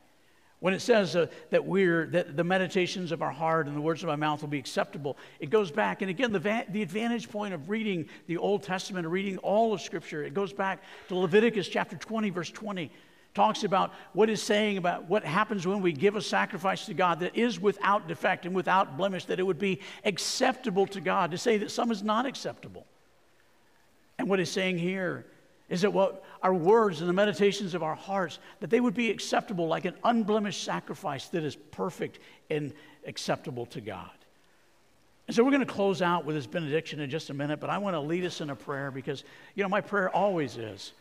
When 0.60 0.74
it 0.74 0.80
says 0.80 1.14
uh, 1.14 1.28
that 1.50 1.64
we're 1.64 2.06
that 2.06 2.36
the 2.36 2.42
meditations 2.42 3.12
of 3.12 3.22
our 3.22 3.30
heart 3.30 3.68
and 3.68 3.76
the 3.76 3.80
words 3.80 4.02
of 4.02 4.08
our 4.08 4.16
mouth 4.16 4.40
will 4.40 4.48
be 4.48 4.58
acceptable, 4.58 5.16
it 5.38 5.50
goes 5.50 5.70
back. 5.70 6.02
And 6.02 6.10
again, 6.10 6.32
the, 6.32 6.40
va- 6.40 6.66
the 6.68 6.82
advantage 6.82 7.30
point 7.30 7.54
of 7.54 7.70
reading 7.70 8.08
the 8.26 8.38
Old 8.38 8.64
Testament 8.64 9.06
and 9.06 9.12
reading 9.12 9.38
all 9.38 9.72
of 9.72 9.80
Scripture, 9.80 10.24
it 10.24 10.34
goes 10.34 10.52
back 10.52 10.82
to 11.08 11.14
Leviticus 11.14 11.68
chapter 11.68 11.96
20, 11.96 12.30
verse 12.30 12.50
20. 12.50 12.90
Talks 13.34 13.62
about 13.62 13.92
what 14.14 14.28
is 14.28 14.42
saying 14.42 14.78
about 14.78 15.08
what 15.08 15.24
happens 15.24 15.64
when 15.64 15.80
we 15.80 15.92
give 15.92 16.16
a 16.16 16.22
sacrifice 16.22 16.86
to 16.86 16.94
God 16.94 17.20
that 17.20 17.36
is 17.36 17.60
without 17.60 18.08
defect 18.08 18.44
and 18.44 18.54
without 18.54 18.96
blemish, 18.96 19.26
that 19.26 19.38
it 19.38 19.44
would 19.44 19.60
be 19.60 19.80
acceptable 20.04 20.88
to 20.88 21.00
God. 21.00 21.30
To 21.30 21.38
say 21.38 21.56
that 21.58 21.70
some 21.70 21.92
is 21.92 22.02
not 22.02 22.26
acceptable. 22.26 22.84
And 24.18 24.28
what 24.28 24.38
he's 24.38 24.50
saying 24.50 24.78
here 24.78 25.26
is 25.68 25.82
that 25.82 25.92
what 25.92 26.24
our 26.42 26.54
words 26.54 27.00
and 27.00 27.08
the 27.08 27.14
meditations 27.14 27.74
of 27.74 27.82
our 27.82 27.94
hearts 27.94 28.38
that 28.60 28.70
they 28.70 28.80
would 28.80 28.94
be 28.94 29.10
acceptable 29.10 29.68
like 29.68 29.84
an 29.84 29.94
unblemished 30.04 30.62
sacrifice 30.62 31.28
that 31.28 31.44
is 31.44 31.56
perfect 31.56 32.18
and 32.50 32.72
acceptable 33.06 33.66
to 33.66 33.80
God. 33.80 34.10
And 35.26 35.36
so 35.36 35.44
we're 35.44 35.50
going 35.50 35.66
to 35.66 35.72
close 35.72 36.00
out 36.00 36.24
with 36.24 36.36
this 36.36 36.46
benediction 36.46 37.00
in 37.00 37.10
just 37.10 37.28
a 37.28 37.34
minute, 37.34 37.60
but 37.60 37.68
I 37.68 37.76
want 37.78 37.94
to 37.94 38.00
lead 38.00 38.24
us 38.24 38.40
in 38.40 38.48
a 38.48 38.56
prayer 38.56 38.90
because 38.90 39.24
you 39.54 39.62
know 39.62 39.68
my 39.68 39.82
prayer 39.82 40.08
always 40.08 40.56
is 40.56 40.92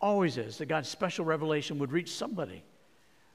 always 0.00 0.36
is 0.36 0.58
that 0.58 0.66
God's 0.66 0.88
special 0.88 1.24
revelation 1.24 1.78
would 1.78 1.92
reach 1.92 2.12
somebody 2.12 2.62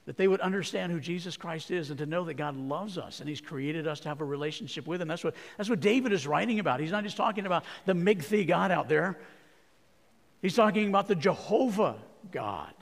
that 0.05 0.17
they 0.17 0.27
would 0.27 0.41
understand 0.41 0.91
who 0.91 0.99
Jesus 0.99 1.37
Christ 1.37 1.71
is 1.71 1.89
and 1.89 1.97
to 1.99 2.05
know 2.05 2.25
that 2.25 2.33
God 2.33 2.57
loves 2.57 2.97
us 2.97 3.19
and 3.19 3.29
He's 3.29 3.41
created 3.41 3.87
us 3.87 3.99
to 4.01 4.09
have 4.09 4.21
a 4.21 4.25
relationship 4.25 4.85
with 4.85 5.01
Him. 5.01 5.07
That's 5.07 5.23
what, 5.23 5.35
that's 5.57 5.69
what 5.69 5.79
David 5.79 6.11
is 6.11 6.27
writing 6.27 6.59
about. 6.59 6.79
He's 6.79 6.91
not 6.91 7.03
just 7.03 7.17
talking 7.17 7.45
about 7.45 7.63
the 7.85 7.93
Migthi 7.93 8.45
God 8.47 8.71
out 8.71 8.89
there, 8.89 9.17
he's 10.41 10.55
talking 10.55 10.89
about 10.89 11.07
the 11.07 11.15
Jehovah 11.15 11.95
God, 12.31 12.73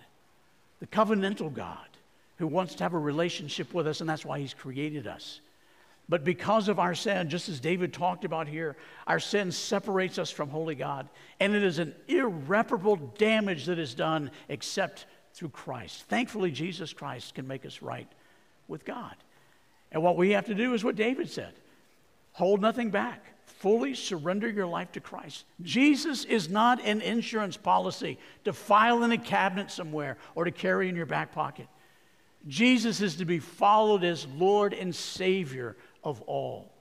the 0.80 0.88
covenantal 0.88 1.54
God 1.54 1.78
who 2.42 2.48
wants 2.48 2.74
to 2.74 2.84
have 2.84 2.96
a 2.96 3.00
relationship 3.00 3.72
with 3.72 3.86
us, 3.86 4.02
and 4.02 4.10
that's 4.10 4.26
why 4.26 4.40
He's 4.40 4.56
created 4.56 5.06
us. 5.06 5.42
But 6.10 6.24
because 6.24 6.68
of 6.68 6.80
our 6.80 6.96
sin, 6.96 7.30
just 7.30 7.48
as 7.48 7.60
David 7.60 7.94
talked 7.94 8.26
about 8.26 8.48
here, 8.48 8.76
our 9.06 9.20
sin 9.20 9.52
separates 9.52 10.18
us 10.18 10.32
from 10.32 10.50
holy 10.50 10.74
God. 10.74 11.08
And 11.40 11.56
it 11.56 11.64
is 11.64 11.78
an 11.78 11.94
irreparable 12.08 12.96
damage 13.18 13.66
that 13.68 13.78
is 13.78 13.94
done 13.94 14.32
except 14.50 15.06
through 15.34 15.50
Christ. 15.50 16.04
Thankfully, 16.04 16.52
Jesus 16.52 16.94
Christ 16.94 17.36
can 17.36 17.48
make 17.48 17.66
us 17.66 17.82
right 17.82 18.08
with 18.68 18.86
God. 18.86 19.16
And 19.92 20.02
what 20.02 20.18
we 20.18 20.32
have 20.32 20.46
to 20.46 20.56
do 20.56 20.74
is 20.74 20.84
what 20.84 20.96
David 20.96 21.30
said 21.30 21.54
hold 22.34 22.62
nothing 22.62 22.90
back. 22.90 23.26
Fully 23.46 23.94
surrender 23.94 24.50
your 24.50 24.66
life 24.66 24.92
to 24.94 25.00
Christ. 25.00 25.46
Jesus 25.62 26.26
is 26.26 26.50
not 26.50 26.84
an 26.84 27.02
insurance 27.02 27.58
policy 27.58 28.18
to 28.46 28.54
file 28.54 29.04
in 29.04 29.12
a 29.12 29.18
cabinet 29.18 29.70
somewhere 29.70 30.18
or 30.34 30.46
to 30.46 30.52
carry 30.52 30.90
in 30.90 30.96
your 30.96 31.06
back 31.06 31.32
pocket. 31.32 31.68
Jesus 32.48 33.02
is 33.02 33.18
to 33.18 33.26
be 33.26 33.38
followed 33.38 34.04
as 34.04 34.26
Lord 34.36 34.74
and 34.74 34.96
Savior 34.96 35.76
of 36.04 36.22
all. 36.22 36.72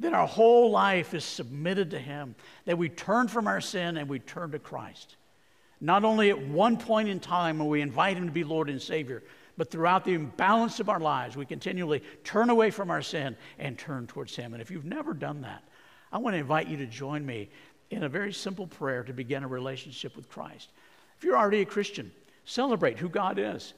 That 0.00 0.14
our 0.14 0.28
whole 0.28 0.70
life 0.70 1.12
is 1.12 1.24
submitted 1.24 1.90
to 1.90 1.98
Him, 1.98 2.36
that 2.66 2.78
we 2.78 2.88
turn 2.88 3.26
from 3.26 3.48
our 3.48 3.60
sin 3.60 3.96
and 3.96 4.08
we 4.08 4.20
turn 4.20 4.52
to 4.52 4.60
Christ. 4.60 5.16
Not 5.80 6.04
only 6.04 6.30
at 6.30 6.40
one 6.40 6.76
point 6.76 7.08
in 7.08 7.20
time 7.20 7.58
when 7.58 7.68
we 7.68 7.80
invite 7.80 8.16
Him 8.16 8.26
to 8.26 8.32
be 8.32 8.44
Lord 8.44 8.68
and 8.68 8.80
Savior, 8.80 9.22
but 9.56 9.70
throughout 9.70 10.04
the 10.04 10.14
imbalance 10.14 10.80
of 10.80 10.88
our 10.88 11.00
lives, 11.00 11.36
we 11.36 11.46
continually 11.46 12.02
turn 12.24 12.50
away 12.50 12.70
from 12.70 12.90
our 12.90 13.02
sin 13.02 13.36
and 13.58 13.78
turn 13.78 14.06
towards 14.06 14.34
Him. 14.34 14.54
And 14.54 14.62
if 14.62 14.70
you've 14.70 14.84
never 14.84 15.14
done 15.14 15.40
that, 15.42 15.62
I 16.12 16.18
want 16.18 16.34
to 16.34 16.38
invite 16.38 16.68
you 16.68 16.76
to 16.78 16.86
join 16.86 17.24
me 17.24 17.50
in 17.90 18.04
a 18.04 18.08
very 18.08 18.32
simple 18.32 18.66
prayer 18.66 19.02
to 19.02 19.12
begin 19.12 19.44
a 19.44 19.48
relationship 19.48 20.16
with 20.16 20.28
Christ. 20.28 20.70
If 21.16 21.24
you're 21.24 21.36
already 21.36 21.62
a 21.62 21.66
Christian, 21.66 22.12
celebrate 22.44 22.98
who 22.98 23.08
God 23.08 23.38
is 23.38 23.74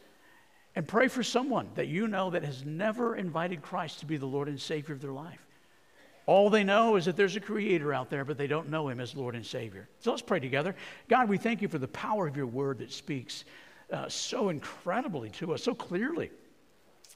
and 0.77 0.87
pray 0.87 1.09
for 1.09 1.23
someone 1.23 1.69
that 1.75 1.89
you 1.89 2.07
know 2.07 2.31
that 2.31 2.45
has 2.45 2.65
never 2.65 3.17
invited 3.17 3.63
Christ 3.63 4.01
to 4.01 4.07
be 4.07 4.17
the 4.17 4.27
Lord 4.27 4.49
and 4.49 4.61
Savior 4.61 4.95
of 4.95 5.01
their 5.01 5.13
life. 5.13 5.47
All 6.31 6.49
they 6.49 6.63
know 6.63 6.95
is 6.95 7.07
that 7.07 7.17
there's 7.17 7.35
a 7.35 7.41
creator 7.41 7.93
out 7.93 8.09
there, 8.09 8.25
but 8.25 8.39
they 8.39 8.47
don't 8.47 8.69
know 8.69 8.87
him 8.89 9.01
as 9.01 9.17
Lord 9.17 9.35
and 9.35 9.45
Savior. 9.45 9.89
So 9.99 10.13
let's 10.13 10.23
pray 10.23 10.39
together. 10.39 10.77
God, 11.09 11.29
we 11.29 11.39
thank 11.39 11.61
you 11.61 11.67
for 11.67 11.79
the 11.79 11.89
power 11.89 12.29
of 12.29 12.37
your 12.37 12.47
word 12.47 12.79
that 12.79 12.93
speaks 12.93 13.45
uh, 13.91 14.09
so 14.09 14.49
incredibly 14.49 15.31
to 15.31 15.55
us, 15.55 15.65
so 15.65 15.75
clearly. 15.75 16.31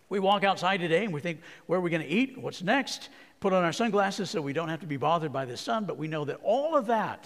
We 0.09 0.18
walk 0.18 0.42
outside 0.42 0.81
today 0.81 1.05
and 1.05 1.14
we 1.14 1.20
think, 1.20 1.42
where 1.66 1.79
are 1.79 1.81
we 1.81 1.90
going 1.90 2.03
to 2.03 2.09
eat? 2.09 2.37
What's 2.37 2.61
next? 2.61 3.09
Put 3.38 3.53
on 3.53 3.62
our 3.62 3.72
sunglasses 3.72 4.31
so 4.31 4.42
we 4.42 4.53
don't 4.53 4.68
have 4.68 4.81
to 4.81 4.87
be 4.88 4.96
bothered 4.96 5.33
by 5.33 5.44
the 5.44 5.57
sun, 5.57 5.85
but 5.85 5.96
we 5.96 6.09
know 6.09 6.24
that 6.24 6.40
all 6.42 6.77
of 6.77 6.87
that 6.87 7.24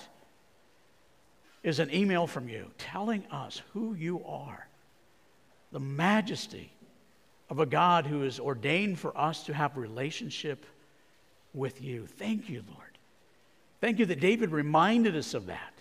is 1.62 1.78
an 1.78 1.90
email 1.90 2.26
from 2.26 2.50
you 2.50 2.70
telling 2.76 3.24
us 3.30 3.62
who 3.72 3.94
you 3.94 4.22
are, 4.26 4.68
the 5.72 5.80
majesty 5.80 6.70
of 7.48 7.60
a 7.60 7.66
God 7.66 8.04
who 8.04 8.24
is 8.24 8.38
ordained 8.38 8.98
for 8.98 9.16
us 9.16 9.44
to 9.44 9.54
have 9.54 9.78
relationship 9.78 10.66
with 11.58 11.82
you. 11.82 12.06
Thank 12.06 12.48
you, 12.48 12.62
Lord. 12.68 12.98
Thank 13.80 13.98
you 13.98 14.06
that 14.06 14.20
David 14.20 14.50
reminded 14.50 15.16
us 15.16 15.34
of 15.34 15.46
that. 15.46 15.74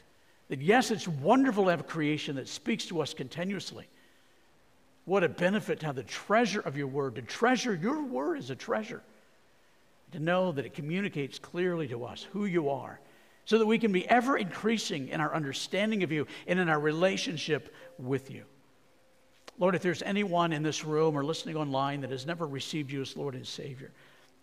That 0.50 0.62
yes, 0.62 0.92
it's 0.92 1.08
wonderful 1.08 1.66
to 1.66 1.70
have 1.72 1.82
a 1.82 1.84
creation 1.84 2.36
that 2.36 2.48
speaks 2.48 2.86
to 2.88 3.02
us 3.02 3.14
continuously. 3.14 3.88
What 5.06 5.24
a 5.24 5.30
benefit 5.30 5.80
to 5.80 5.86
have 5.86 5.96
the 5.96 6.04
treasure 6.04 6.60
of 6.60 6.78
your 6.78 6.88
word, 6.88 7.16
to 7.16 7.22
treasure 7.22 7.74
your 7.74 8.04
word 8.04 8.40
is 8.40 8.50
a 8.50 8.56
treasure, 8.56 9.02
to 10.12 10.20
know 10.20 10.52
that 10.52 10.66
it 10.66 10.74
communicates 10.74 11.40
clearly 11.40 11.88
to 11.88 12.04
us 12.04 12.26
who 12.32 12.46
you 12.46 12.70
are, 12.70 13.00
so 13.46 13.58
that 13.58 13.66
we 13.66 13.80
can 13.80 13.94
be 13.94 14.08
ever 14.10 14.38
increasing 14.38 15.08
in 15.08 15.22
our 15.22 15.34
understanding 15.34 16.04
of 16.04 16.12
you 16.12 16.28
and 16.46 16.60
in 16.60 16.68
our 16.68 16.80
relationship 16.80 17.74
with 17.98 18.30
you. 18.30 18.44
Lord, 19.58 19.76
if 19.76 19.82
there's 19.82 20.04
anyone 20.04 20.54
in 20.54 20.62
this 20.62 20.84
room 20.84 21.18
or 21.18 21.24
listening 21.24 21.56
online 21.56 22.02
that 22.02 22.12
has 22.12 22.26
never 22.26 22.46
received 22.46 22.92
you 22.92 23.02
as 23.02 23.18
Lord 23.18 23.34
and 23.34 23.48
Savior, 23.48 23.92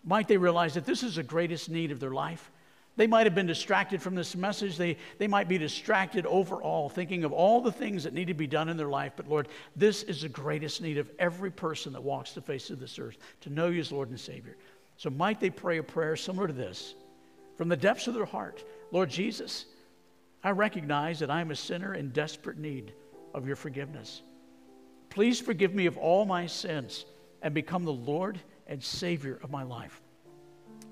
might 0.04 0.28
they 0.28 0.36
realize 0.36 0.74
that 0.74 0.84
this 0.84 1.02
is 1.02 1.16
the 1.16 1.22
greatest 1.22 1.70
need 1.70 1.90
of 1.90 2.00
their 2.00 2.10
life? 2.10 2.50
They 2.96 3.06
might 3.08 3.26
have 3.26 3.34
been 3.34 3.46
distracted 3.46 4.00
from 4.00 4.14
this 4.14 4.36
message. 4.36 4.76
They, 4.76 4.96
they 5.18 5.26
might 5.26 5.48
be 5.48 5.58
distracted 5.58 6.26
overall, 6.26 6.88
thinking 6.88 7.24
of 7.24 7.32
all 7.32 7.60
the 7.60 7.72
things 7.72 8.04
that 8.04 8.12
need 8.12 8.28
to 8.28 8.34
be 8.34 8.46
done 8.46 8.68
in 8.68 8.76
their 8.76 8.88
life. 8.88 9.14
But 9.16 9.28
Lord, 9.28 9.48
this 9.74 10.04
is 10.04 10.22
the 10.22 10.28
greatest 10.28 10.80
need 10.80 10.98
of 10.98 11.10
every 11.18 11.50
person 11.50 11.92
that 11.94 12.02
walks 12.02 12.32
the 12.32 12.40
face 12.40 12.70
of 12.70 12.78
this 12.78 12.98
earth 12.98 13.16
to 13.40 13.50
know 13.50 13.66
you 13.66 13.80
as 13.80 13.90
Lord 13.90 14.10
and 14.10 14.20
Savior. 14.20 14.56
So 14.96 15.10
might 15.10 15.40
they 15.40 15.50
pray 15.50 15.78
a 15.78 15.82
prayer 15.82 16.14
similar 16.14 16.46
to 16.46 16.52
this 16.52 16.94
from 17.56 17.68
the 17.68 17.76
depths 17.76 18.06
of 18.06 18.14
their 18.14 18.24
heart 18.24 18.64
Lord 18.90 19.10
Jesus, 19.10 19.66
I 20.44 20.50
recognize 20.50 21.18
that 21.18 21.30
I 21.30 21.40
am 21.40 21.50
a 21.50 21.56
sinner 21.56 21.94
in 21.94 22.10
desperate 22.10 22.58
need 22.58 22.92
of 23.34 23.44
your 23.44 23.56
forgiveness. 23.56 24.22
Please 25.10 25.40
forgive 25.40 25.74
me 25.74 25.86
of 25.86 25.98
all 25.98 26.24
my 26.26 26.46
sins 26.46 27.04
and 27.42 27.52
become 27.52 27.82
the 27.82 27.92
Lord 27.92 28.38
and 28.66 28.82
Savior 28.82 29.38
of 29.42 29.50
my 29.50 29.62
life. 29.62 30.00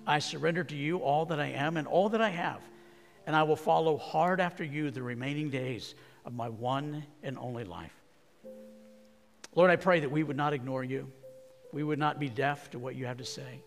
I 0.07 0.19
surrender 0.19 0.65
to 0.65 0.77
you 0.77 0.99
all 0.99 1.27
that 1.27 1.41
I 1.41 1.49
am 1.49 1.77
and 1.77 1.87
all 1.87 2.09
that 2.11 2.21
I 2.21 2.31
have, 2.31 2.61
and 3.27 3.37
I 3.37 3.45
will 3.45 3.57
follow 3.57 3.97
hard 3.97 4.41
after 4.41 4.65
you 4.65 4.91
the 4.91 5.03
remaining 5.03 5.51
days 5.51 5.95
of 6.25 6.35
my 6.35 6.49
one 6.49 7.05
and 7.23 7.39
only 7.39 7.65
life. 7.65 7.93
Lord, 9.55 9.71
I 9.71 9.77
pray 9.77 10.01
that 10.01 10.11
we 10.11 10.23
would 10.23 10.37
not 10.37 10.53
ignore 10.53 10.83
you. 10.83 11.11
We 11.73 11.83
would 11.83 11.99
not 11.99 12.19
be 12.19 12.29
deaf 12.29 12.71
to 12.71 12.79
what 12.79 12.97
you 12.97 13.07
have 13.07 13.19
to 13.19 13.25
say. 13.25 13.63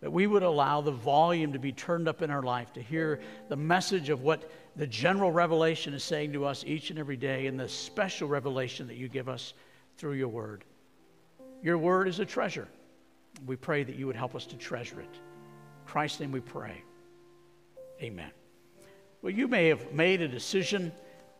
That 0.00 0.12
we 0.12 0.26
would 0.26 0.42
allow 0.42 0.80
the 0.80 0.90
volume 0.90 1.52
to 1.54 1.58
be 1.58 1.72
turned 1.72 2.08
up 2.08 2.20
in 2.20 2.30
our 2.30 2.42
life 2.42 2.72
to 2.74 2.82
hear 2.82 3.20
the 3.48 3.56
message 3.56 4.10
of 4.10 4.22
what 4.22 4.50
the 4.76 4.86
general 4.86 5.32
revelation 5.32 5.94
is 5.94 6.04
saying 6.04 6.32
to 6.32 6.44
us 6.44 6.64
each 6.66 6.90
and 6.90 6.98
every 6.98 7.16
day 7.16 7.46
and 7.46 7.58
the 7.58 7.68
special 7.68 8.28
revelation 8.28 8.86
that 8.88 8.96
you 8.96 9.08
give 9.08 9.28
us 9.28 9.54
through 9.96 10.14
your 10.14 10.28
word. 10.28 10.64
Your 11.62 11.78
word 11.78 12.08
is 12.08 12.18
a 12.18 12.26
treasure. 12.26 12.68
We 13.46 13.56
pray 13.56 13.84
that 13.84 13.96
you 13.96 14.06
would 14.06 14.16
help 14.16 14.34
us 14.34 14.46
to 14.46 14.56
treasure 14.56 15.00
it. 15.00 15.20
Christ's 15.86 16.20
name 16.20 16.32
we 16.32 16.40
pray. 16.40 16.82
Amen. 18.02 18.30
Well, 19.22 19.32
you 19.32 19.48
may 19.48 19.68
have 19.68 19.92
made 19.92 20.20
a 20.20 20.28
decision, 20.28 20.92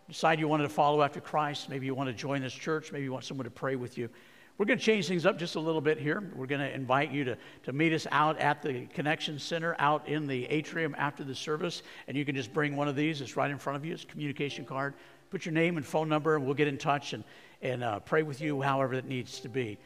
decide 0.08 0.38
you 0.38 0.48
wanted 0.48 0.64
to 0.64 0.68
follow 0.70 1.02
after 1.02 1.20
Christ. 1.20 1.68
Maybe 1.68 1.86
you 1.86 1.94
want 1.94 2.08
to 2.08 2.14
join 2.14 2.42
this 2.42 2.52
church. 2.52 2.92
Maybe 2.92 3.04
you 3.04 3.12
want 3.12 3.24
someone 3.24 3.44
to 3.44 3.50
pray 3.50 3.76
with 3.76 3.98
you. 3.98 4.08
We're 4.56 4.66
going 4.66 4.78
to 4.78 4.84
change 4.84 5.08
things 5.08 5.26
up 5.26 5.36
just 5.36 5.56
a 5.56 5.60
little 5.60 5.80
bit 5.80 5.98
here. 5.98 6.30
We're 6.36 6.46
going 6.46 6.60
to 6.60 6.72
invite 6.72 7.10
you 7.10 7.24
to, 7.24 7.36
to 7.64 7.72
meet 7.72 7.92
us 7.92 8.06
out 8.12 8.38
at 8.38 8.62
the 8.62 8.86
Connection 8.86 9.38
Center, 9.38 9.74
out 9.80 10.06
in 10.06 10.28
the 10.28 10.46
atrium 10.46 10.94
after 10.96 11.24
the 11.24 11.34
service. 11.34 11.82
And 12.06 12.16
you 12.16 12.24
can 12.24 12.36
just 12.36 12.52
bring 12.52 12.76
one 12.76 12.86
of 12.86 12.94
these. 12.94 13.20
It's 13.20 13.36
right 13.36 13.50
in 13.50 13.58
front 13.58 13.76
of 13.76 13.84
you. 13.84 13.92
It's 13.92 14.04
a 14.04 14.06
communication 14.06 14.64
card. 14.64 14.94
Put 15.30 15.44
your 15.44 15.54
name 15.54 15.76
and 15.76 15.84
phone 15.84 16.08
number, 16.08 16.36
and 16.36 16.44
we'll 16.44 16.54
get 16.54 16.68
in 16.68 16.78
touch 16.78 17.14
and, 17.14 17.24
and 17.62 17.82
uh, 17.82 17.98
pray 17.98 18.22
with 18.22 18.40
you 18.40 18.62
however 18.62 18.94
it 18.94 19.06
needs 19.06 19.40
to 19.40 19.48
be. 19.48 19.76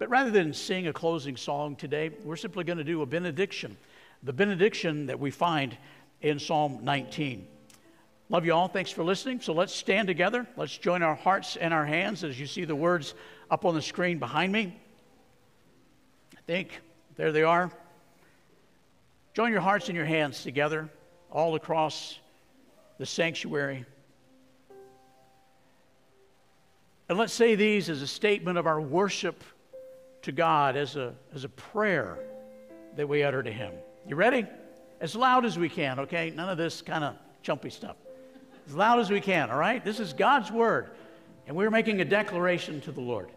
But 0.00 0.08
rather 0.08 0.30
than 0.30 0.54
sing 0.54 0.86
a 0.86 0.94
closing 0.94 1.36
song 1.36 1.76
today, 1.76 2.10
we're 2.24 2.36
simply 2.36 2.64
going 2.64 2.78
to 2.78 2.84
do 2.84 3.02
a 3.02 3.06
benediction, 3.06 3.76
the 4.22 4.32
benediction 4.32 5.06
that 5.06 5.20
we 5.20 5.30
find 5.30 5.76
in 6.22 6.38
Psalm 6.38 6.78
19. 6.82 7.46
Love 8.30 8.46
you 8.46 8.54
all. 8.54 8.66
Thanks 8.66 8.90
for 8.90 9.04
listening. 9.04 9.42
So 9.42 9.52
let's 9.52 9.74
stand 9.74 10.08
together. 10.08 10.46
Let's 10.56 10.78
join 10.78 11.02
our 11.02 11.14
hearts 11.14 11.56
and 11.56 11.74
our 11.74 11.84
hands 11.84 12.24
as 12.24 12.40
you 12.40 12.46
see 12.46 12.64
the 12.64 12.74
words 12.74 13.12
up 13.50 13.66
on 13.66 13.74
the 13.74 13.82
screen 13.82 14.18
behind 14.18 14.50
me. 14.50 14.74
I 16.34 16.40
think 16.46 16.80
there 17.16 17.30
they 17.30 17.42
are. 17.42 17.70
Join 19.34 19.52
your 19.52 19.60
hearts 19.60 19.88
and 19.88 19.96
your 19.96 20.06
hands 20.06 20.42
together 20.42 20.88
all 21.30 21.56
across 21.56 22.18
the 22.96 23.04
sanctuary. 23.04 23.84
And 27.10 27.18
let's 27.18 27.34
say 27.34 27.54
these 27.54 27.90
as 27.90 28.00
a 28.00 28.06
statement 28.06 28.56
of 28.56 28.66
our 28.66 28.80
worship 28.80 29.44
to 30.22 30.32
God 30.32 30.76
as 30.76 30.96
a, 30.96 31.14
as 31.34 31.44
a 31.44 31.48
prayer 31.48 32.18
that 32.96 33.08
we 33.08 33.22
utter 33.22 33.42
to 33.42 33.52
Him. 33.52 33.72
You 34.06 34.16
ready? 34.16 34.46
As 35.00 35.14
loud 35.14 35.44
as 35.44 35.58
we 35.58 35.68
can, 35.68 36.00
okay? 36.00 36.30
None 36.30 36.48
of 36.48 36.58
this 36.58 36.82
kind 36.82 37.04
of 37.04 37.14
chumpy 37.44 37.72
stuff. 37.72 37.96
As 38.66 38.74
loud 38.74 39.00
as 39.00 39.10
we 39.10 39.20
can, 39.20 39.50
all 39.50 39.58
right? 39.58 39.84
This 39.84 39.98
is 39.98 40.12
God's 40.12 40.50
word, 40.50 40.90
and 41.46 41.56
we're 41.56 41.70
making 41.70 42.00
a 42.00 42.04
declaration 42.04 42.80
to 42.82 42.92
the 42.92 43.00
Lord. 43.00 43.30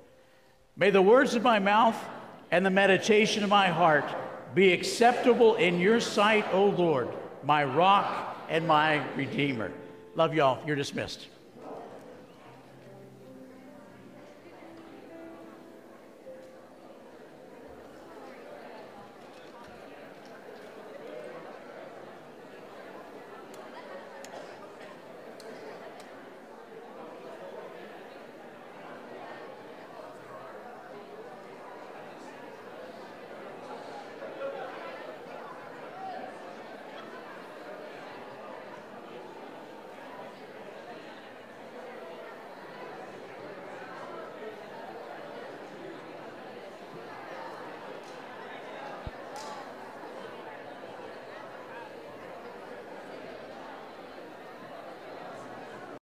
May 0.76 0.90
the 0.90 1.02
words 1.02 1.36
of 1.36 1.44
my 1.44 1.60
mouth 1.60 1.96
and 2.52 2.66
the 2.66 2.70
meditation 2.70 3.44
of 3.44 3.50
my 3.50 3.68
heart 3.70 4.06
be 4.54 4.74
acceptable 4.74 5.56
in 5.56 5.80
your 5.80 6.00
sight, 6.00 6.46
O 6.52 6.66
Lord, 6.66 7.10
my 7.44 7.64
rock 7.64 8.38
and 8.50 8.68
my 8.68 9.04
redeemer. 9.16 9.72
Love 10.16 10.34
y'all. 10.34 10.60
You're 10.68 10.76
dismissed. 10.76 11.28